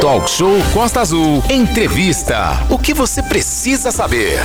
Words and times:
Talk 0.00 0.30
Show 0.30 0.56
Costa 0.72 1.02
Azul. 1.02 1.42
Entrevista. 1.50 2.66
O 2.70 2.78
que 2.78 2.94
você 2.94 3.22
precisa 3.22 3.92
saber? 3.92 4.38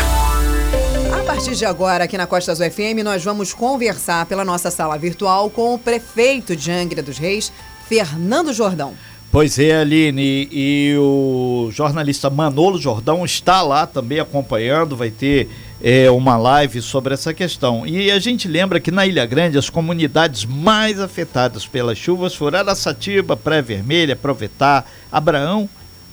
A 1.14 1.24
partir 1.24 1.56
de 1.56 1.64
agora, 1.64 2.04
aqui 2.04 2.18
na 2.18 2.28
Costa 2.28 2.52
Azul 2.52 2.70
FM, 2.70 3.02
nós 3.06 3.24
vamos 3.24 3.54
conversar 3.54 4.26
pela 4.26 4.44
nossa 4.44 4.70
sala 4.70 4.98
virtual 4.98 5.50
com 5.50 5.74
o 5.74 5.80
prefeito 5.80 6.58
de 6.58 6.70
Angra 6.70 7.02
dos 7.02 7.18
Reis, 7.18 7.54
Fernando 7.88 8.52
Jordão. 8.52 8.96
Pois 9.32 9.58
é, 9.58 9.80
Aline, 9.80 10.50
e 10.52 10.94
o 10.98 11.70
jornalista 11.72 12.30
Manolo 12.30 12.78
Jordão 12.78 13.24
está 13.24 13.62
lá 13.62 13.88
também 13.88 14.20
acompanhando, 14.20 14.98
vai 14.98 15.10
ter 15.10 15.50
é, 15.82 16.10
uma 16.10 16.38
live 16.38 16.82
sobre 16.82 17.14
essa 17.14 17.34
questão. 17.34 17.86
E 17.86 18.10
a 18.12 18.20
gente 18.20 18.48
lembra 18.48 18.80
que 18.80 18.92
na 18.92 19.06
Ilha 19.06 19.26
Grande 19.26 19.58
as 19.58 19.70
comunidades 19.70 20.46
mais 20.46 21.00
afetadas 21.00 21.66
pelas 21.66 21.98
chuvas 21.98 22.36
foram 22.36 22.60
Araçatiba, 22.60 23.36
Pré-Vermelha, 23.36 24.16
Provetá, 24.16 24.84
Abraão, 25.12 25.70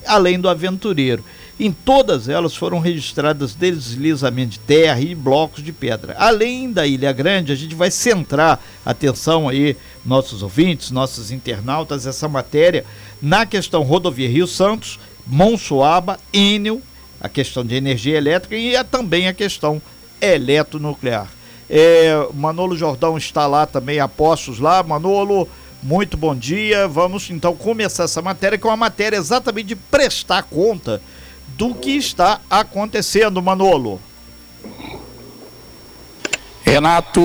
além 0.06 0.40
do 0.40 0.48
Aventureiro. 0.48 1.24
Em 1.60 1.70
todas 1.70 2.28
elas 2.28 2.56
foram 2.56 2.80
registradas 2.80 3.54
deslizamentos 3.54 4.54
de 4.54 4.58
terra 4.58 5.00
e 5.00 5.14
blocos 5.14 5.62
de 5.62 5.72
pedra. 5.72 6.16
Além 6.18 6.72
da 6.72 6.86
Ilha 6.86 7.12
Grande, 7.12 7.52
a 7.52 7.54
gente 7.54 7.74
vai 7.74 7.90
centrar 7.90 8.60
atenção 8.84 9.48
aí, 9.48 9.76
nossos 10.04 10.42
ouvintes, 10.42 10.90
nossos 10.90 11.30
internautas, 11.30 12.06
essa 12.06 12.28
matéria 12.28 12.84
na 13.20 13.46
questão 13.46 13.82
rodovia 13.82 14.28
Rio 14.28 14.46
Santos, 14.46 14.98
Monsuaba, 15.24 16.18
Enel, 16.32 16.82
a 17.22 17.28
questão 17.28 17.64
de 17.64 17.76
energia 17.76 18.18
elétrica 18.18 18.56
e 18.56 18.74
é 18.74 18.82
também 18.82 19.28
a 19.28 19.32
questão 19.32 19.80
eletronuclear. 20.20 21.28
É, 21.70 22.26
Manolo 22.34 22.76
Jordão 22.76 23.16
está 23.16 23.46
lá 23.46 23.64
também, 23.64 24.00
apostos 24.00 24.58
lá. 24.58 24.82
Manolo, 24.82 25.48
muito 25.80 26.16
bom 26.16 26.34
dia. 26.34 26.88
Vamos 26.88 27.30
então 27.30 27.54
começar 27.54 28.04
essa 28.04 28.20
matéria, 28.20 28.58
que 28.58 28.66
é 28.66 28.70
uma 28.70 28.76
matéria 28.76 29.16
exatamente 29.16 29.68
de 29.68 29.76
prestar 29.76 30.42
conta 30.42 31.00
do 31.56 31.74
que 31.74 31.92
está 31.92 32.40
acontecendo, 32.50 33.40
Manolo. 33.40 34.00
Renato 36.64 37.20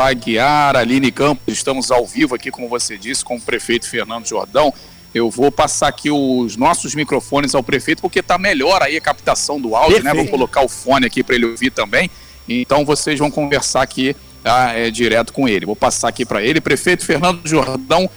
Aguiar, 0.00 0.76
Aline 0.76 1.10
Campos, 1.12 1.42
estamos 1.48 1.90
ao 1.90 2.06
vivo 2.06 2.34
aqui, 2.34 2.50
como 2.50 2.68
você 2.68 2.96
disse, 2.96 3.24
com 3.24 3.36
o 3.36 3.40
prefeito 3.40 3.88
Fernando 3.88 4.26
Jordão. 4.26 4.72
Eu 5.14 5.28
vou 5.28 5.50
passar 5.50 5.88
aqui 5.88 6.10
os 6.10 6.56
nossos 6.56 6.94
microfones 6.94 7.54
ao 7.54 7.62
prefeito, 7.62 8.00
porque 8.00 8.20
está 8.20 8.38
melhor 8.38 8.80
aí 8.82 8.96
a 8.96 9.00
captação 9.00 9.60
do 9.60 9.74
áudio, 9.74 9.96
Perfeito. 9.96 10.16
né? 10.16 10.22
Vou 10.22 10.30
colocar 10.30 10.62
o 10.62 10.68
fone 10.68 11.06
aqui 11.06 11.22
para 11.22 11.34
ele 11.34 11.46
ouvir 11.46 11.70
também. 11.70 12.10
Então 12.48 12.84
vocês 12.84 13.18
vão 13.18 13.30
conversar 13.30 13.82
aqui 13.82 14.14
ah, 14.44 14.72
é, 14.72 14.90
direto 14.90 15.32
com 15.32 15.48
ele. 15.48 15.66
Vou 15.66 15.76
passar 15.76 16.08
aqui 16.08 16.24
para 16.24 16.42
ele. 16.42 16.60
Prefeito 16.60 17.04
Fernando 17.04 17.40
Jordão, 17.44 18.08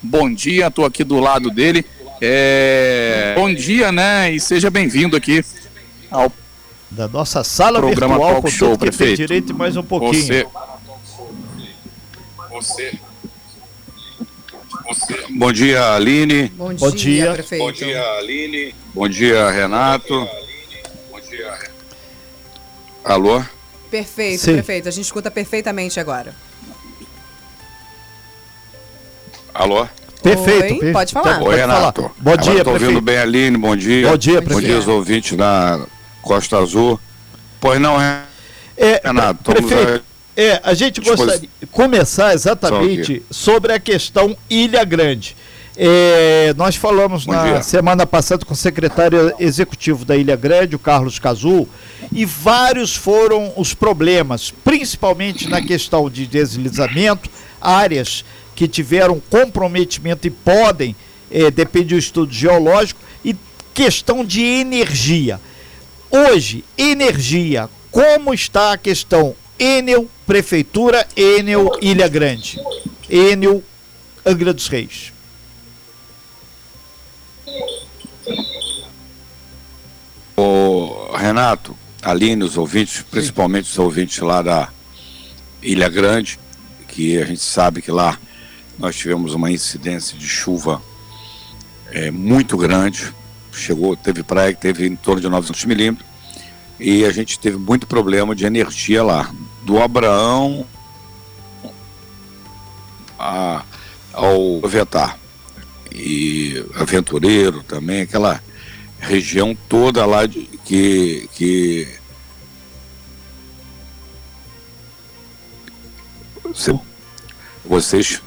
bom 0.00 0.32
dia, 0.32 0.68
estou 0.68 0.86
aqui 0.86 1.04
do 1.04 1.20
lado 1.20 1.50
dele. 1.50 1.84
É... 2.22 3.32
Bom 3.34 3.52
dia, 3.52 3.92
né? 3.92 4.30
E 4.32 4.40
seja 4.40 4.70
bem-vindo 4.70 5.16
aqui 5.16 5.44
ao 6.10 6.32
da 6.90 7.06
nossa 7.06 7.44
sala 7.44 7.78
programa 7.78 8.14
virtual 8.14 8.42
Talk 8.42 8.50
Show, 8.50 8.76
prefeito. 8.76 9.16
direito 9.16 9.54
mais 9.54 9.76
um 9.76 9.82
pouquinho. 9.82 10.12
Você, 10.12 10.46
você 12.50 12.98
Bom 15.30 15.52
dia, 15.52 15.94
Aline. 15.94 16.48
Bom, 16.48 16.74
Bom 16.74 16.90
dia, 16.90 17.24
dia, 17.24 17.32
prefeito. 17.32 17.64
Bom 17.64 17.72
dia, 17.72 18.02
Aline. 18.18 18.74
Bom 18.94 19.08
dia, 19.08 19.50
Renato. 19.50 20.28
Bom 21.10 21.20
dia. 21.20 21.58
Alô? 23.04 23.42
Perfeito, 23.90 24.40
Sim. 24.42 24.54
prefeito. 24.54 24.88
A 24.88 24.90
gente 24.92 25.04
escuta 25.04 25.30
perfeitamente 25.30 25.98
agora. 25.98 26.34
Alô? 29.54 29.86
Perfeito. 30.22 30.84
Oi, 30.84 30.92
pode 30.92 31.12
falar. 31.12 31.38
Oi, 31.38 31.44
pode 31.44 31.56
Renato. 31.56 32.02
Falar. 32.02 32.14
Bom 32.18 32.36
dia, 32.36 32.58
Estou 32.58 32.72
ouvindo 32.74 33.00
bem, 33.00 33.18
Aline. 33.18 33.56
Bom 33.56 33.76
dia. 33.76 34.08
Bom 34.08 34.16
dia, 34.16 34.42
prefeito. 34.42 34.60
Bom 34.60 34.66
dia 34.66 34.76
aos 34.76 34.88
ouvintes 34.88 35.36
da 35.36 35.86
Costa 36.22 36.58
Azul. 36.58 37.00
Pois 37.60 37.80
não, 37.80 38.00
é, 38.00 38.22
Renato. 39.04 39.52
Prefeito, 39.52 40.04
é, 40.40 40.60
a 40.64 40.72
gente 40.72 41.02
gostaria 41.02 41.40
de 41.60 41.66
começar 41.66 42.32
exatamente 42.32 43.22
sobre 43.30 43.74
a 43.74 43.78
questão 43.78 44.34
Ilha 44.48 44.82
Grande. 44.84 45.36
É, 45.76 46.54
nós 46.56 46.76
falamos 46.76 47.26
Bom 47.26 47.32
na 47.32 47.44
dia. 47.44 47.62
semana 47.62 48.06
passada 48.06 48.44
com 48.46 48.54
o 48.54 48.56
secretário 48.56 49.34
executivo 49.38 50.02
da 50.02 50.16
Ilha 50.16 50.36
Grande, 50.36 50.76
o 50.76 50.78
Carlos 50.78 51.18
Cazul, 51.18 51.68
e 52.10 52.24
vários 52.24 52.96
foram 52.96 53.52
os 53.54 53.74
problemas, 53.74 54.50
principalmente 54.64 55.46
na 55.46 55.60
questão 55.60 56.08
de 56.08 56.26
deslizamento, 56.26 57.28
áreas 57.60 58.24
que 58.56 58.66
tiveram 58.66 59.20
comprometimento 59.28 60.26
e 60.26 60.30
podem, 60.30 60.96
é, 61.30 61.50
depende 61.50 61.94
do 61.94 61.98
estudo 61.98 62.32
geológico, 62.32 63.00
e 63.22 63.36
questão 63.74 64.24
de 64.24 64.42
energia. 64.42 65.38
Hoje, 66.10 66.64
energia, 66.78 67.68
como 67.90 68.32
está 68.32 68.72
a 68.72 68.78
questão 68.78 69.34
Enel, 69.60 70.08
Prefeitura, 70.30 71.08
Enel, 71.16 71.72
Ilha 71.82 72.06
Grande. 72.06 72.56
Enel, 73.08 73.64
Angra 74.24 74.54
dos 74.54 74.68
Reis. 74.68 75.12
O 80.36 81.16
Renato, 81.16 81.76
Aline, 82.00 82.44
os 82.44 82.56
ouvintes, 82.56 83.04
principalmente 83.10 83.66
Sim. 83.66 83.72
os 83.72 83.78
ouvintes 83.80 84.18
lá 84.20 84.40
da 84.40 84.68
Ilha 85.60 85.88
Grande, 85.88 86.38
que 86.86 87.18
a 87.18 87.24
gente 87.24 87.42
sabe 87.42 87.82
que 87.82 87.90
lá 87.90 88.16
nós 88.78 88.94
tivemos 88.94 89.34
uma 89.34 89.50
incidência 89.50 90.16
de 90.16 90.28
chuva 90.28 90.80
é, 91.90 92.12
muito 92.12 92.56
grande, 92.56 93.12
chegou, 93.52 93.96
teve 93.96 94.22
praia 94.22 94.54
que 94.54 94.60
teve 94.60 94.86
em 94.86 94.94
torno 94.94 95.20
de 95.20 95.28
900 95.28 95.64
milímetros, 95.64 96.08
e 96.78 97.04
a 97.04 97.10
gente 97.10 97.36
teve 97.36 97.56
muito 97.56 97.84
problema 97.84 98.32
de 98.32 98.46
energia 98.46 99.02
lá 99.02 99.34
do 99.70 99.80
Abraão 99.80 100.66
a, 103.16 103.64
ao 104.12 104.60
Vetar 104.62 105.16
e 105.92 106.64
Aventureiro 106.74 107.62
também, 107.62 108.02
aquela 108.02 108.42
região 108.98 109.56
toda 109.68 110.04
lá 110.04 110.26
de, 110.26 110.40
que, 110.64 111.28
que 111.32 111.86
vocês 117.64 118.20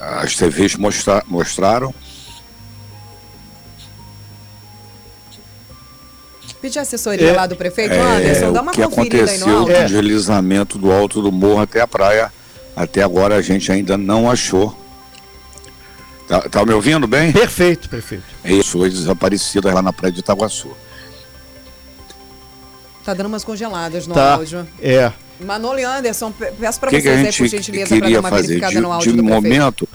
as 0.00 0.34
TVs 0.34 0.74
mostra, 0.74 1.22
mostraram 1.28 1.94
Pedir 6.66 6.80
assessoria 6.80 7.28
é, 7.28 7.32
lá 7.32 7.46
do 7.46 7.54
prefeito 7.54 7.94
é, 7.94 8.00
Anderson, 8.00 8.52
dá 8.52 8.60
uma 8.60 8.72
que 8.72 8.82
conferida 8.82 9.30
aí 9.30 9.38
no 9.38 9.58
alto. 9.58 9.70
O 9.70 9.86
deslizamento 9.86 10.78
do 10.78 10.90
alto 10.90 11.22
do 11.22 11.30
morro 11.30 11.60
até 11.60 11.80
a 11.80 11.86
praia, 11.86 12.32
até 12.74 13.04
agora 13.04 13.36
a 13.36 13.40
gente 13.40 13.70
ainda 13.70 13.96
não 13.96 14.28
achou. 14.28 14.76
Tá, 16.26 16.40
tá 16.40 16.66
me 16.66 16.72
ouvindo 16.72 17.06
bem? 17.06 17.30
Perfeito, 17.30 17.88
perfeito. 17.88 18.24
É 18.42 18.52
isso, 18.52 18.72
foi 18.78 18.90
desaparecida 18.90 19.72
lá 19.72 19.80
na 19.80 19.92
praia 19.92 20.12
de 20.12 20.18
Itaguaçu. 20.18 20.76
Tá 23.04 23.14
dando 23.14 23.28
umas 23.28 23.44
congeladas 23.44 24.08
no 24.08 24.14
tá, 24.14 24.34
áudio. 24.34 24.66
É. 24.82 25.12
Manolo 25.38 25.78
e 25.78 25.84
Anderson, 25.84 26.32
peço 26.32 26.80
para 26.80 26.90
vocês 26.90 27.06
aí, 27.06 27.32
por 27.32 27.46
gentileza, 27.46 27.96
para 27.96 28.10
dar 28.10 28.18
uma 28.18 28.28
fazer? 28.28 28.46
verificada 28.48 28.74
de, 28.74 28.80
no 28.80 28.90
áudio 28.90 29.12
de 29.12 29.16
do 29.18 29.22
momento, 29.22 29.88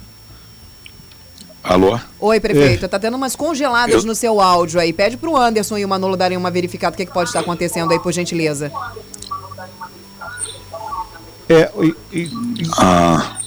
Alô? 1.64 2.00
Oi, 2.20 2.40
prefeito. 2.40 2.86
É. 2.86 2.88
Tá 2.88 2.98
tendo 2.98 3.16
umas 3.16 3.36
congeladas 3.36 4.04
Eu... 4.04 4.04
no 4.04 4.16
seu 4.16 4.42
áudio 4.42 4.80
aí. 4.80 4.92
Pede 4.92 5.18
pro 5.18 5.38
Anderson 5.38 5.78
e 5.78 5.86
o 5.86 5.90
Manolo 5.90 6.18
darem 6.18 6.38
uma 6.38 6.50
verificada 6.50 6.94
o 6.94 6.98
que, 6.98 7.04
é 7.04 7.06
que 7.06 7.14
pode 7.14 7.30
estar 7.30 7.42
acontecendo 7.42 7.92
aí, 7.92 8.00
por 8.00 8.12
gentileza. 8.12 8.72
É, 11.48 11.70
e, 12.12 12.20
e... 12.20 12.32
Ah. 12.78 13.38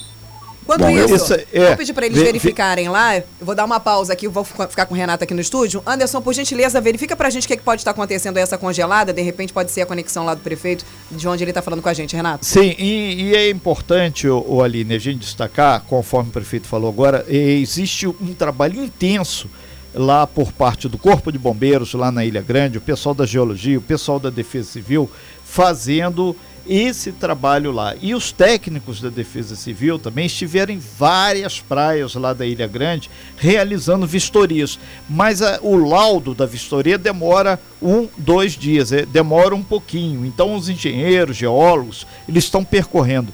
Enquanto 0.64 0.80
Bom, 0.80 0.90
isso, 0.90 1.14
isso 1.14 1.34
é, 1.52 1.66
vou 1.68 1.76
pedir 1.76 1.92
para 1.92 2.06
eles 2.06 2.18
verificarem 2.18 2.88
lá. 2.88 3.16
Eu 3.16 3.24
vou 3.42 3.54
dar 3.54 3.66
uma 3.66 3.78
pausa 3.78 4.14
aqui, 4.14 4.26
vou 4.26 4.44
ficar 4.44 4.86
com 4.86 4.94
o 4.94 4.96
Renato 4.96 5.22
aqui 5.22 5.34
no 5.34 5.40
estúdio. 5.40 5.82
Anderson, 5.86 6.22
por 6.22 6.32
gentileza, 6.32 6.80
verifica 6.80 7.14
para 7.14 7.28
a 7.28 7.30
gente 7.30 7.44
o 7.44 7.46
que, 7.46 7.52
é 7.52 7.56
que 7.56 7.62
pode 7.62 7.82
estar 7.82 7.90
acontecendo 7.90 8.38
essa 8.38 8.56
congelada. 8.56 9.12
De 9.12 9.20
repente 9.20 9.52
pode 9.52 9.70
ser 9.70 9.82
a 9.82 9.86
conexão 9.86 10.24
lá 10.24 10.34
do 10.34 10.40
prefeito, 10.40 10.84
de 11.10 11.28
onde 11.28 11.44
ele 11.44 11.50
está 11.50 11.60
falando 11.60 11.82
com 11.82 11.88
a 11.90 11.92
gente, 11.92 12.16
Renato. 12.16 12.46
Sim, 12.46 12.74
e, 12.78 13.24
e 13.24 13.34
é 13.34 13.50
importante, 13.50 14.26
o, 14.26 14.42
o 14.48 14.62
Aline, 14.62 14.94
a 14.94 14.98
gente 14.98 15.18
destacar, 15.18 15.82
conforme 15.82 16.30
o 16.30 16.32
prefeito 16.32 16.66
falou 16.66 16.88
agora, 16.88 17.26
existe 17.28 18.06
um 18.06 18.32
trabalho 18.32 18.82
intenso 18.82 19.50
lá 19.94 20.26
por 20.26 20.50
parte 20.50 20.88
do 20.88 20.96
Corpo 20.96 21.30
de 21.30 21.38
Bombeiros, 21.38 21.92
lá 21.92 22.10
na 22.10 22.24
Ilha 22.24 22.42
Grande, 22.42 22.78
o 22.78 22.80
pessoal 22.80 23.14
da 23.14 23.26
Geologia, 23.26 23.78
o 23.78 23.82
pessoal 23.82 24.18
da 24.18 24.30
Defesa 24.30 24.70
Civil, 24.70 25.10
fazendo 25.44 26.34
esse 26.66 27.12
trabalho 27.12 27.70
lá. 27.70 27.94
E 28.00 28.14
os 28.14 28.32
técnicos 28.32 29.00
da 29.00 29.08
Defesa 29.08 29.56
Civil 29.56 29.98
também 29.98 30.26
estiveram 30.26 30.72
em 30.72 30.78
várias 30.78 31.60
praias 31.60 32.14
lá 32.14 32.32
da 32.32 32.46
Ilha 32.46 32.66
Grande 32.66 33.10
realizando 33.36 34.06
vistorias. 34.06 34.78
Mas 35.08 35.42
a, 35.42 35.58
o 35.62 35.76
laudo 35.76 36.34
da 36.34 36.46
vistoria 36.46 36.96
demora 36.96 37.60
um, 37.82 38.08
dois 38.16 38.52
dias, 38.52 38.92
é, 38.92 39.04
demora 39.04 39.54
um 39.54 39.62
pouquinho. 39.62 40.24
Então 40.24 40.54
os 40.54 40.68
engenheiros, 40.68 41.36
geólogos, 41.36 42.06
eles 42.28 42.44
estão 42.44 42.64
percorrendo 42.64 43.32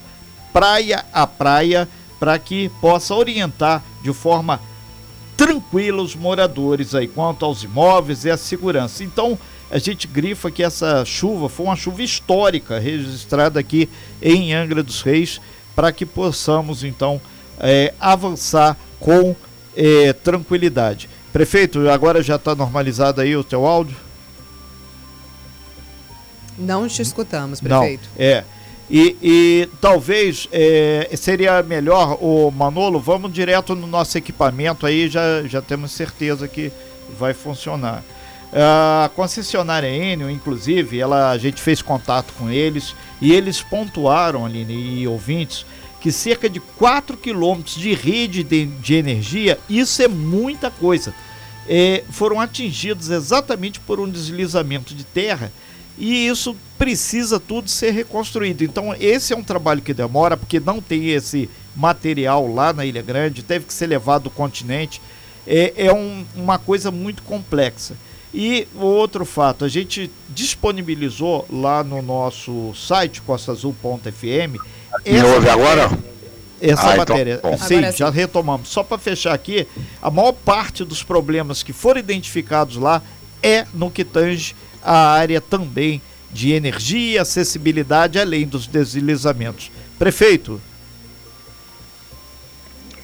praia 0.51 1.05
a 1.13 1.25
praia 1.25 1.87
para 2.19 2.37
que 2.37 2.69
possa 2.81 3.15
orientar 3.15 3.81
de 4.03 4.13
forma 4.13 4.59
tranquila 5.35 6.03
os 6.03 6.15
moradores 6.15 6.93
aí 6.93 7.07
quanto 7.07 7.43
aos 7.43 7.63
imóveis 7.63 8.25
e 8.25 8.29
a 8.29 8.37
segurança. 8.37 9.03
Então, 9.03 9.39
a 9.71 9.77
gente 9.77 10.05
grifa 10.05 10.51
que 10.51 10.61
essa 10.61 11.05
chuva 11.05 11.47
foi 11.47 11.65
uma 11.65 11.75
chuva 11.75 12.03
histórica 12.03 12.77
registrada 12.77 13.59
aqui 13.59 13.87
em 14.21 14.53
Angra 14.53 14.83
dos 14.83 15.01
Reis, 15.01 15.39
para 15.73 15.91
que 15.93 16.05
possamos 16.05 16.83
então 16.83 17.21
é, 17.57 17.93
avançar 17.99 18.77
com 18.99 19.33
é, 19.75 20.11
tranquilidade. 20.11 21.09
Prefeito, 21.31 21.89
agora 21.89 22.21
já 22.21 22.35
está 22.35 22.53
normalizado 22.53 23.21
aí 23.21 23.35
o 23.37 23.43
teu 23.43 23.65
áudio? 23.65 23.95
Não 26.57 26.87
te 26.87 27.01
escutamos, 27.01 27.61
prefeito. 27.61 28.09
Não, 28.17 28.25
é. 28.25 28.43
E, 28.89 29.15
e 29.21 29.69
talvez 29.79 30.49
é, 30.51 31.09
seria 31.15 31.63
melhor, 31.63 32.17
o 32.21 32.51
Manolo, 32.51 32.99
vamos 32.99 33.31
direto 33.31 33.73
no 33.73 33.87
nosso 33.87 34.17
equipamento 34.17 34.85
aí, 34.85 35.07
já, 35.07 35.43
já 35.43 35.61
temos 35.61 35.93
certeza 35.93 36.45
que 36.45 36.73
vai 37.17 37.33
funcionar. 37.33 38.03
A 38.53 39.09
concessionária 39.15 39.87
Enio, 39.87 40.29
inclusive, 40.29 40.99
ela, 40.99 41.31
a 41.31 41.37
gente 41.37 41.61
fez 41.61 41.81
contato 41.81 42.33
com 42.37 42.49
eles 42.49 42.93
e 43.21 43.31
eles 43.31 43.61
pontuaram, 43.61 44.45
Aline 44.45 45.01
e 45.01 45.07
ouvintes, 45.07 45.65
que 46.01 46.11
cerca 46.11 46.49
de 46.49 46.59
4 46.59 47.15
quilômetros 47.15 47.75
de 47.75 47.93
rede 47.93 48.43
de, 48.43 48.65
de, 48.65 48.95
energia, 48.95 49.57
isso 49.69 50.01
é 50.01 50.07
muita 50.07 50.69
coisa, 50.69 51.13
é, 51.69 52.03
foram 52.09 52.41
atingidos 52.41 53.09
exatamente 53.09 53.79
por 53.79 53.99
um 53.99 54.09
deslizamento 54.09 54.95
de 54.95 55.03
terra 55.03 55.51
e 55.97 56.27
isso 56.27 56.57
precisa 56.77 57.39
tudo 57.39 57.69
ser 57.69 57.91
reconstruído. 57.91 58.63
Então, 58.63 58.95
esse 58.99 59.31
é 59.31 59.37
um 59.37 59.43
trabalho 59.43 59.81
que 59.81 59.93
demora, 59.93 60.35
porque 60.35 60.59
não 60.59 60.81
tem 60.81 61.09
esse 61.09 61.47
material 61.75 62.51
lá 62.51 62.73
na 62.73 62.83
Ilha 62.83 63.03
Grande, 63.03 63.43
teve 63.43 63.65
que 63.65 63.73
ser 63.73 63.85
levado 63.85 64.23
do 64.23 64.29
continente. 64.31 64.99
É, 65.45 65.73
é 65.85 65.93
um, 65.93 66.25
uma 66.35 66.57
coisa 66.57 66.89
muito 66.89 67.21
complexa. 67.23 67.95
E 68.33 68.67
outro 68.75 69.25
fato, 69.25 69.65
a 69.65 69.67
gente 69.67 70.09
disponibilizou 70.29 71.45
lá 71.49 71.83
no 71.83 72.01
nosso 72.01 72.73
site 72.75 73.21
costaazul.fm. 73.21 74.57
Me 75.05 75.23
ouve 75.23 75.49
agora? 75.49 75.89
Essa 76.61 76.89
ah, 76.89 76.91
então, 76.91 76.97
matéria. 76.97 77.33
Então, 77.39 77.57
sim, 77.57 77.81
já 77.91 78.09
retomamos. 78.09 78.69
Só 78.69 78.83
para 78.83 78.97
fechar 78.97 79.33
aqui, 79.33 79.67
a 80.01 80.11
maior 80.11 80.31
parte 80.31 80.85
dos 80.85 81.01
problemas 81.03 81.63
que 81.63 81.73
foram 81.73 81.99
identificados 81.99 82.77
lá 82.77 83.01
é 83.41 83.65
no 83.73 83.89
que 83.89 84.05
tange 84.05 84.55
a 84.83 85.11
área 85.11 85.41
também 85.41 86.01
de 86.31 86.53
energia, 86.53 87.23
acessibilidade, 87.23 88.19
além 88.19 88.45
dos 88.47 88.67
deslizamentos. 88.67 89.71
Prefeito. 89.99 90.61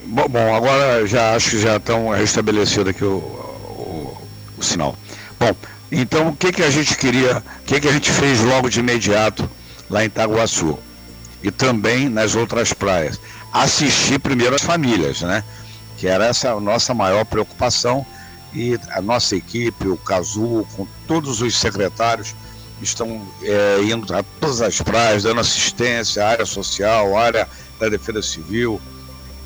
Bom, 0.04 0.28
bom 0.28 0.54
agora 0.54 1.06
já 1.06 1.34
acho 1.34 1.50
que 1.50 1.58
já 1.58 1.76
estão 1.76 2.08
restabelecido 2.08 2.88
aqui 2.88 3.04
o, 3.04 3.16
o, 3.18 4.16
o, 4.56 4.62
sinal. 4.62 4.96
Bom, 5.38 5.54
então 5.90 6.28
o 6.28 6.36
que, 6.36 6.52
que 6.52 6.62
a 6.62 6.70
gente 6.70 6.96
queria, 6.96 7.38
o 7.38 7.64
que, 7.64 7.80
que 7.80 7.88
a 7.88 7.92
gente 7.92 8.10
fez 8.10 8.40
logo 8.40 8.68
de 8.68 8.80
imediato 8.80 9.48
lá 9.88 10.02
em 10.02 10.06
Itaguaçu 10.06 10.78
e 11.42 11.50
também 11.50 12.08
nas 12.08 12.34
outras 12.34 12.72
praias? 12.72 13.20
Assistir 13.52 14.18
primeiro 14.18 14.54
as 14.54 14.62
famílias, 14.62 15.22
né? 15.22 15.42
Que 15.96 16.06
era 16.06 16.26
essa 16.26 16.52
a 16.52 16.60
nossa 16.60 16.92
maior 16.92 17.24
preocupação 17.24 18.04
e 18.52 18.78
a 18.90 19.00
nossa 19.00 19.36
equipe, 19.36 19.88
o 19.88 19.96
Casu, 19.96 20.66
com 20.76 20.86
todos 21.06 21.40
os 21.40 21.56
secretários, 21.56 22.34
estão 22.82 23.26
é, 23.42 23.80
indo 23.82 24.14
a 24.14 24.22
todas 24.22 24.60
as 24.60 24.80
praias, 24.80 25.22
dando 25.22 25.40
assistência, 25.40 26.26
área 26.26 26.46
social, 26.46 27.16
área 27.16 27.48
da 27.78 27.88
defesa 27.88 28.22
civil, 28.22 28.80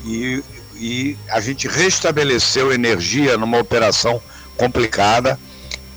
e, 0.05 0.43
e 0.75 1.17
a 1.29 1.39
gente 1.39 1.67
restabeleceu 1.67 2.71
energia 2.71 3.37
numa 3.37 3.59
operação 3.59 4.21
complicada, 4.57 5.39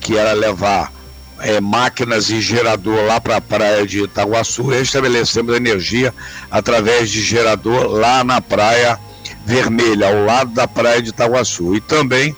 que 0.01 0.17
era 0.17 0.33
levar 0.33 0.93
é, 1.41 1.61
máquinas 1.61 2.31
e 2.31 2.41
gerador 2.41 3.05
lá 3.05 3.21
para 3.21 3.37
a 3.37 3.41
praia 3.41 3.87
de 3.87 4.03
Itaguaçu, 4.03 4.63
restabelecemos 4.63 5.55
energia 5.55 6.15
através 6.51 7.11
de 7.11 7.21
gerador 7.23 7.87
lá 7.87 8.25
na 8.25 8.41
praia 8.41 8.99
vermelha, 9.45 10.09
ao 10.09 10.25
lado 10.25 10.53
da 10.53 10.67
praia 10.67 11.03
de 11.03 11.11
Itaguaçu. 11.11 11.75
E 11.75 11.81
também 11.81 12.35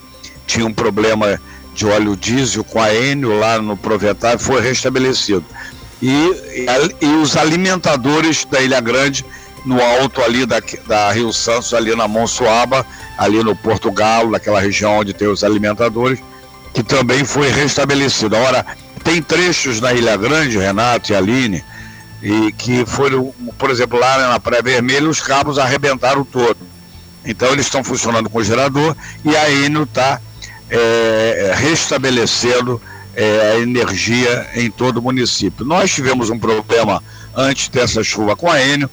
tinha 0.46 0.66
um 0.66 0.72
problema 0.72 1.40
de 1.74 1.86
óleo 1.86 2.16
diesel 2.16 2.64
com 2.64 2.80
a 2.80 2.92
Enio 2.92 3.38
lá 3.38 3.60
no 3.62 3.76
Provetar, 3.76 4.38
foi 4.38 4.60
restabelecido. 4.60 5.44
E, 6.02 6.10
e, 6.10 7.06
e, 7.06 7.08
os 7.16 7.36
alimentadores 7.36 8.44
da 8.44 8.60
Ilha 8.60 8.80
Grande, 8.80 9.24
no 9.64 9.80
alto 9.80 10.20
ali 10.22 10.46
da, 10.46 10.60
da 10.86 11.10
Rio 11.12 11.32
Santos, 11.32 11.74
ali 11.74 11.94
na 11.94 12.08
Monsuaba, 12.08 12.84
ali 13.16 13.42
no 13.42 13.54
Porto 13.54 13.90
Galo, 13.90 14.30
naquela 14.30 14.60
região 14.60 14.98
onde 14.98 15.12
tem 15.12 15.28
os 15.28 15.42
alimentadores, 15.42 16.20
que 16.78 16.82
também 16.84 17.24
foi 17.24 17.50
restabelecido. 17.50 18.36
Agora, 18.36 18.64
tem 19.02 19.20
trechos 19.20 19.80
na 19.80 19.92
Ilha 19.92 20.16
Grande, 20.16 20.58
Renato 20.58 21.10
e 21.10 21.16
Aline, 21.16 21.64
e 22.22 22.52
que 22.52 22.86
foram, 22.86 23.34
por 23.58 23.68
exemplo, 23.68 23.98
lá 23.98 24.28
na 24.28 24.38
Praia 24.38 24.62
Vermelha, 24.62 25.08
os 25.08 25.18
cabos 25.18 25.58
arrebentaram 25.58 26.24
todo. 26.24 26.56
Então 27.24 27.48
eles 27.50 27.66
estão 27.66 27.82
funcionando 27.82 28.30
com 28.30 28.40
gerador 28.44 28.94
e 29.24 29.36
a 29.36 29.50
Enio 29.50 29.82
está 29.82 30.20
é, 30.70 31.52
restabelecendo 31.56 32.80
é, 33.12 33.54
a 33.54 33.58
energia 33.58 34.48
em 34.54 34.70
todo 34.70 34.98
o 34.98 35.02
município. 35.02 35.66
Nós 35.66 35.92
tivemos 35.92 36.30
um 36.30 36.38
problema 36.38 37.02
antes 37.34 37.68
dessa 37.70 38.04
chuva 38.04 38.36
com 38.36 38.48
a 38.48 38.62
Enio. 38.62 38.88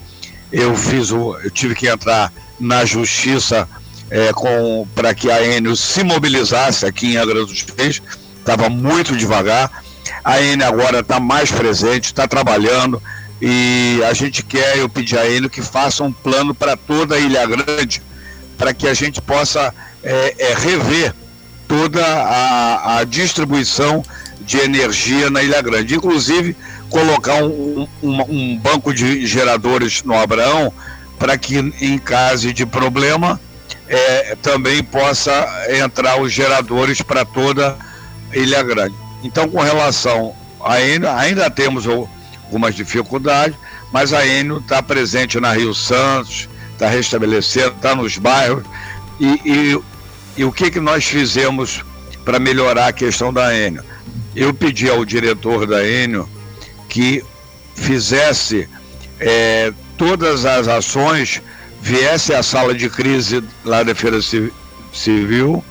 Eu 0.51 0.75
fiz 0.75 1.11
o, 1.11 1.37
eu 1.43 1.51
tive 1.51 1.75
que 1.75 1.87
entrar 1.87 2.33
na 2.59 2.83
justiça 2.83 3.69
é, 4.09 4.31
para 4.93 5.13
que 5.13 5.31
a 5.31 5.43
Enio 5.43 5.75
se 5.75 6.03
mobilizasse 6.03 6.85
aqui 6.85 7.13
em 7.13 7.17
Angra 7.17 7.45
dos 7.45 7.65
Reis. 7.77 8.01
Estava 8.39 8.69
muito 8.69 9.15
devagar. 9.15 9.83
A 10.23 10.41
Enio 10.41 10.67
agora 10.67 10.99
está 10.99 11.19
mais 11.19 11.51
presente, 11.51 12.05
está 12.05 12.27
trabalhando 12.27 13.01
e 13.41 13.99
a 14.07 14.13
gente 14.13 14.43
quer, 14.43 14.77
eu 14.77 14.87
pedi 14.87 15.17
a 15.17 15.29
Enio 15.29 15.49
que 15.49 15.61
faça 15.61 16.03
um 16.03 16.11
plano 16.11 16.53
para 16.53 16.77
toda 16.77 17.15
a 17.15 17.19
Ilha 17.19 17.45
Grande, 17.45 18.01
para 18.57 18.73
que 18.73 18.87
a 18.87 18.93
gente 18.93 19.21
possa 19.21 19.73
é, 20.03 20.35
é, 20.37 20.53
rever 20.53 21.13
toda 21.67 22.05
a, 22.05 22.99
a 22.99 23.03
distribuição 23.03 24.03
de 24.41 24.57
energia 24.57 25.29
na 25.29 25.41
Ilha 25.43 25.61
Grande. 25.61 25.95
Inclusive, 25.95 26.55
colocar 26.89 27.43
um, 27.43 27.87
um, 28.01 28.21
um 28.21 28.57
banco 28.57 28.93
de 28.93 29.25
geradores 29.25 30.03
no 30.03 30.17
Abraão 30.17 30.71
para 31.19 31.37
que, 31.37 31.57
em 31.81 31.97
caso 31.97 32.53
de 32.53 32.65
problema, 32.65 33.39
é, 33.87 34.35
também 34.41 34.83
possa 34.83 35.47
entrar 35.69 36.19
os 36.19 36.31
geradores 36.31 37.01
para 37.01 37.25
toda 37.25 37.77
Ilha 38.33 38.63
Grande. 38.63 38.95
Então, 39.23 39.49
com 39.49 39.61
relação 39.61 40.35
a 40.63 40.81
Enio, 40.81 41.09
ainda 41.09 41.49
temos 41.49 41.85
algumas 41.87 42.75
dificuldades, 42.75 43.57
mas 43.91 44.13
a 44.13 44.25
Enio 44.25 44.57
está 44.57 44.81
presente 44.81 45.39
na 45.39 45.53
Rio 45.53 45.73
Santos, 45.73 46.49
está 46.73 46.89
restabelecendo, 46.89 47.75
está 47.75 47.95
nos 47.95 48.17
bairros, 48.17 48.63
e, 49.19 49.39
e 49.45 49.81
e 50.37 50.43
o 50.43 50.51
que, 50.51 50.69
que 50.69 50.79
nós 50.79 51.05
fizemos 51.05 51.83
para 52.25 52.39
melhorar 52.39 52.87
a 52.87 52.93
questão 52.93 53.31
da 53.31 53.55
Enio? 53.55 53.83
Eu 54.35 54.53
pedi 54.53 54.89
ao 54.89 55.05
diretor 55.05 55.65
da 55.65 55.85
Enio 55.87 56.29
que 56.89 57.23
fizesse 57.73 58.67
é, 59.19 59.71
todas 59.97 60.45
as 60.45 60.67
ações, 60.67 61.41
viesse 61.85 62.33
à 62.33 62.41
sala 62.41 62.73
de 62.73 62.89
crise 62.89 63.43
lá 63.63 63.83
da 63.83 63.93
Feira 63.93 64.17
Civil 64.91 65.63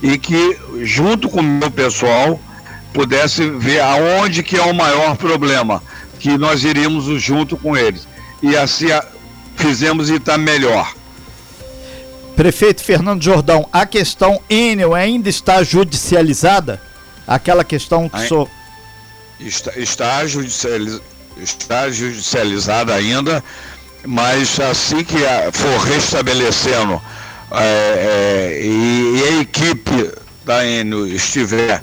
e 0.00 0.16
que, 0.16 0.56
junto 0.82 1.28
com 1.28 1.40
o 1.40 1.42
meu 1.42 1.68
pessoal, 1.68 2.40
pudesse 2.94 3.50
ver 3.50 3.80
aonde 3.80 4.44
que 4.44 4.56
é 4.56 4.62
o 4.62 4.72
maior 4.72 5.16
problema, 5.16 5.82
que 6.20 6.38
nós 6.38 6.62
iríamos 6.62 7.06
junto 7.20 7.56
com 7.56 7.76
eles. 7.76 8.06
E 8.40 8.56
assim 8.56 8.86
fizemos 9.56 10.08
e 10.08 10.14
está 10.14 10.38
melhor. 10.38 10.94
Prefeito 12.36 12.84
Fernando 12.84 13.24
Jordão, 13.24 13.68
a 13.72 13.84
questão 13.84 14.40
Enel 14.48 14.94
ainda 14.94 15.28
está 15.28 15.64
judicializada? 15.64 16.80
Aquela 17.26 17.64
questão 17.64 18.08
que 18.08 18.28
sou. 18.28 18.48
Está, 19.40 19.72
está, 19.76 20.26
judicializ, 20.28 21.00
está 21.36 21.90
judicializada 21.90 22.94
ainda, 22.94 23.42
mas 24.06 24.58
assim 24.60 25.02
que 25.02 25.18
for 25.52 25.78
restabelecendo 25.80 27.00
é, 27.50 28.58
é, 28.58 28.60
e, 28.64 29.24
a 29.28 29.40
equipe 29.40 30.12
da 30.44 30.66
Enel 30.66 31.06
estiver 31.06 31.82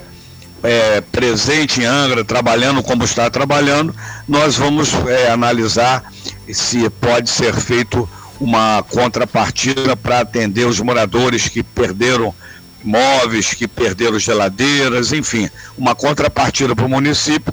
é, 0.62 1.00
presente 1.00 1.80
em 1.80 1.84
Angra, 1.84 2.24
trabalhando 2.24 2.82
como 2.82 3.04
está 3.04 3.28
trabalhando, 3.30 3.94
nós 4.26 4.56
vamos 4.56 4.92
é, 5.06 5.30
analisar 5.30 6.02
se 6.50 6.88
pode 6.90 7.28
ser 7.28 7.54
feito 7.54 8.08
uma 8.40 8.82
contrapartida 8.82 9.96
para 9.96 10.20
atender 10.20 10.66
os 10.66 10.80
moradores 10.80 11.48
que 11.48 11.62
perderam 11.62 12.34
móveis, 12.82 13.54
que 13.54 13.66
perderam 13.66 14.18
geladeiras, 14.18 15.12
enfim, 15.12 15.48
uma 15.76 15.94
contrapartida 15.94 16.74
para 16.74 16.84
o 16.84 16.88
município, 16.88 17.52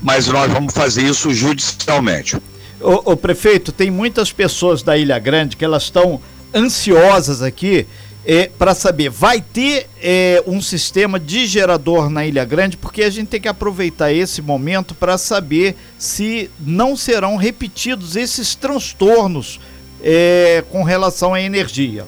mas 0.00 0.26
nós 0.26 0.50
vamos 0.52 0.74
fazer 0.74 1.02
isso 1.02 1.32
judicialmente. 1.32 2.36
O, 2.82 3.16
prefeito, 3.16 3.70
tem 3.70 3.90
muitas 3.90 4.32
pessoas 4.32 4.82
da 4.82 4.96
Ilha 4.96 5.18
Grande 5.18 5.56
que 5.56 5.64
elas 5.64 5.84
estão 5.84 6.20
ansiosas 6.54 7.42
aqui 7.42 7.86
é, 8.24 8.46
para 8.46 8.74
saber, 8.74 9.10
vai 9.10 9.40
ter 9.40 9.88
é, 10.00 10.42
um 10.46 10.60
sistema 10.60 11.18
de 11.18 11.46
gerador 11.46 12.08
na 12.08 12.24
Ilha 12.24 12.44
Grande, 12.44 12.76
porque 12.76 13.02
a 13.02 13.10
gente 13.10 13.28
tem 13.28 13.40
que 13.40 13.48
aproveitar 13.48 14.12
esse 14.12 14.40
momento 14.40 14.94
para 14.94 15.18
saber 15.18 15.76
se 15.98 16.50
não 16.60 16.96
serão 16.96 17.36
repetidos 17.36 18.14
esses 18.14 18.54
transtornos 18.54 19.58
é, 20.02 20.64
com 20.70 20.82
relação 20.84 21.34
à 21.34 21.40
energia. 21.40 22.06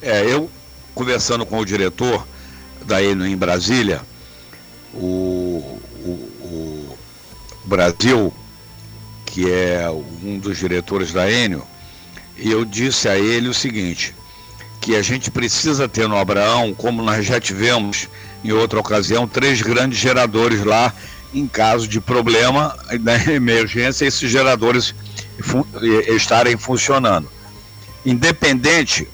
É, 0.00 0.22
eu 0.22 0.48
conversando 0.94 1.44
com 1.44 1.58
o 1.58 1.64
diretor 1.64 2.26
da 2.84 3.02
Enio 3.02 3.26
em 3.26 3.36
Brasília, 3.36 4.00
o, 4.94 5.78
o, 6.04 6.10
o 6.40 6.98
Brasil, 7.64 8.32
que 9.36 9.52
é 9.52 9.86
um 10.24 10.38
dos 10.38 10.56
diretores 10.56 11.12
da 11.12 11.30
Enio, 11.30 11.62
e 12.38 12.50
eu 12.50 12.64
disse 12.64 13.06
a 13.06 13.18
ele 13.18 13.50
o 13.50 13.52
seguinte, 13.52 14.14
que 14.80 14.96
a 14.96 15.02
gente 15.02 15.30
precisa 15.30 15.86
ter 15.86 16.08
no 16.08 16.16
Abraão, 16.16 16.72
como 16.72 17.02
nós 17.02 17.26
já 17.26 17.38
tivemos 17.38 18.08
em 18.42 18.50
outra 18.52 18.80
ocasião, 18.80 19.28
três 19.28 19.60
grandes 19.60 19.98
geradores 19.98 20.64
lá, 20.64 20.90
em 21.34 21.46
caso 21.46 21.86
de 21.86 22.00
problema, 22.00 22.74
na 22.98 23.16
emergência, 23.30 24.06
esses 24.06 24.30
geradores 24.30 24.94
estarem 26.16 26.56
funcionando. 26.56 27.30
Independente 28.06 29.06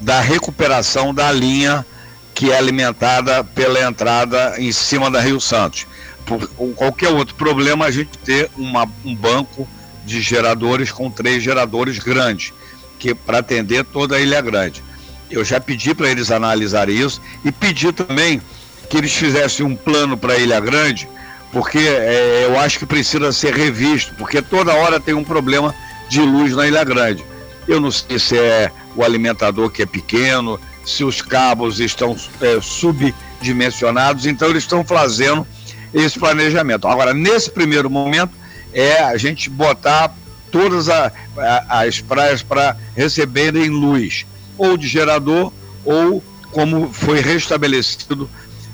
da 0.00 0.20
recuperação 0.20 1.12
da 1.12 1.32
linha 1.32 1.84
que 2.32 2.52
é 2.52 2.56
alimentada 2.56 3.42
pela 3.42 3.82
entrada 3.82 4.54
em 4.56 4.70
cima 4.70 5.10
da 5.10 5.20
Rio 5.20 5.40
Santos. 5.40 5.84
Por 6.26 6.48
qualquer 6.74 7.08
outro 7.08 7.34
problema, 7.34 7.84
a 7.84 7.90
gente 7.90 8.16
ter 8.18 8.50
uma, 8.56 8.88
um 9.04 9.14
banco 9.14 9.68
de 10.04 10.20
geradores 10.20 10.90
com 10.90 11.10
três 11.10 11.42
geradores 11.42 11.98
grandes 11.98 12.52
que 12.98 13.14
para 13.14 13.38
atender 13.38 13.84
toda 13.84 14.16
a 14.16 14.20
Ilha 14.20 14.40
Grande. 14.40 14.82
Eu 15.30 15.44
já 15.44 15.60
pedi 15.60 15.94
para 15.94 16.08
eles 16.10 16.30
analisarem 16.30 16.96
isso 16.96 17.20
e 17.44 17.50
pedi 17.50 17.92
também 17.92 18.40
que 18.88 18.96
eles 18.96 19.12
fizessem 19.12 19.64
um 19.64 19.74
plano 19.74 20.16
para 20.16 20.34
a 20.34 20.38
Ilha 20.38 20.60
Grande, 20.60 21.08
porque 21.52 21.78
é, 21.78 22.44
eu 22.46 22.58
acho 22.58 22.78
que 22.78 22.86
precisa 22.86 23.32
ser 23.32 23.54
revisto, 23.54 24.14
porque 24.14 24.40
toda 24.40 24.74
hora 24.74 25.00
tem 25.00 25.14
um 25.14 25.24
problema 25.24 25.74
de 26.08 26.20
luz 26.20 26.54
na 26.54 26.66
Ilha 26.66 26.84
Grande. 26.84 27.24
Eu 27.66 27.80
não 27.80 27.90
sei 27.90 28.18
se 28.18 28.38
é 28.38 28.70
o 28.94 29.02
alimentador 29.02 29.70
que 29.70 29.82
é 29.82 29.86
pequeno, 29.86 30.60
se 30.84 31.02
os 31.02 31.22
cabos 31.22 31.80
estão 31.80 32.16
é, 32.40 32.60
subdimensionados, 32.60 34.26
então 34.26 34.50
eles 34.50 34.64
estão 34.64 34.84
fazendo 34.84 35.46
esse 35.94 36.18
planejamento. 36.18 36.88
Agora, 36.88 37.14
nesse 37.14 37.50
primeiro 37.50 37.88
momento, 37.88 38.32
é 38.72 39.02
a 39.02 39.16
gente 39.16 39.48
botar 39.48 40.12
todas 40.50 40.88
a, 40.88 41.12
a, 41.38 41.80
as 41.82 42.00
praias 42.00 42.42
para 42.42 42.76
receberem 42.96 43.68
luz, 43.68 44.26
ou 44.58 44.76
de 44.76 44.88
gerador, 44.88 45.52
ou 45.84 46.22
como 46.50 46.92
foi 46.92 47.20
restabelecido 47.20 48.28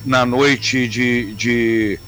na 0.05 0.25
noite 0.25 0.89
de, 0.89 1.35
de 1.35 1.99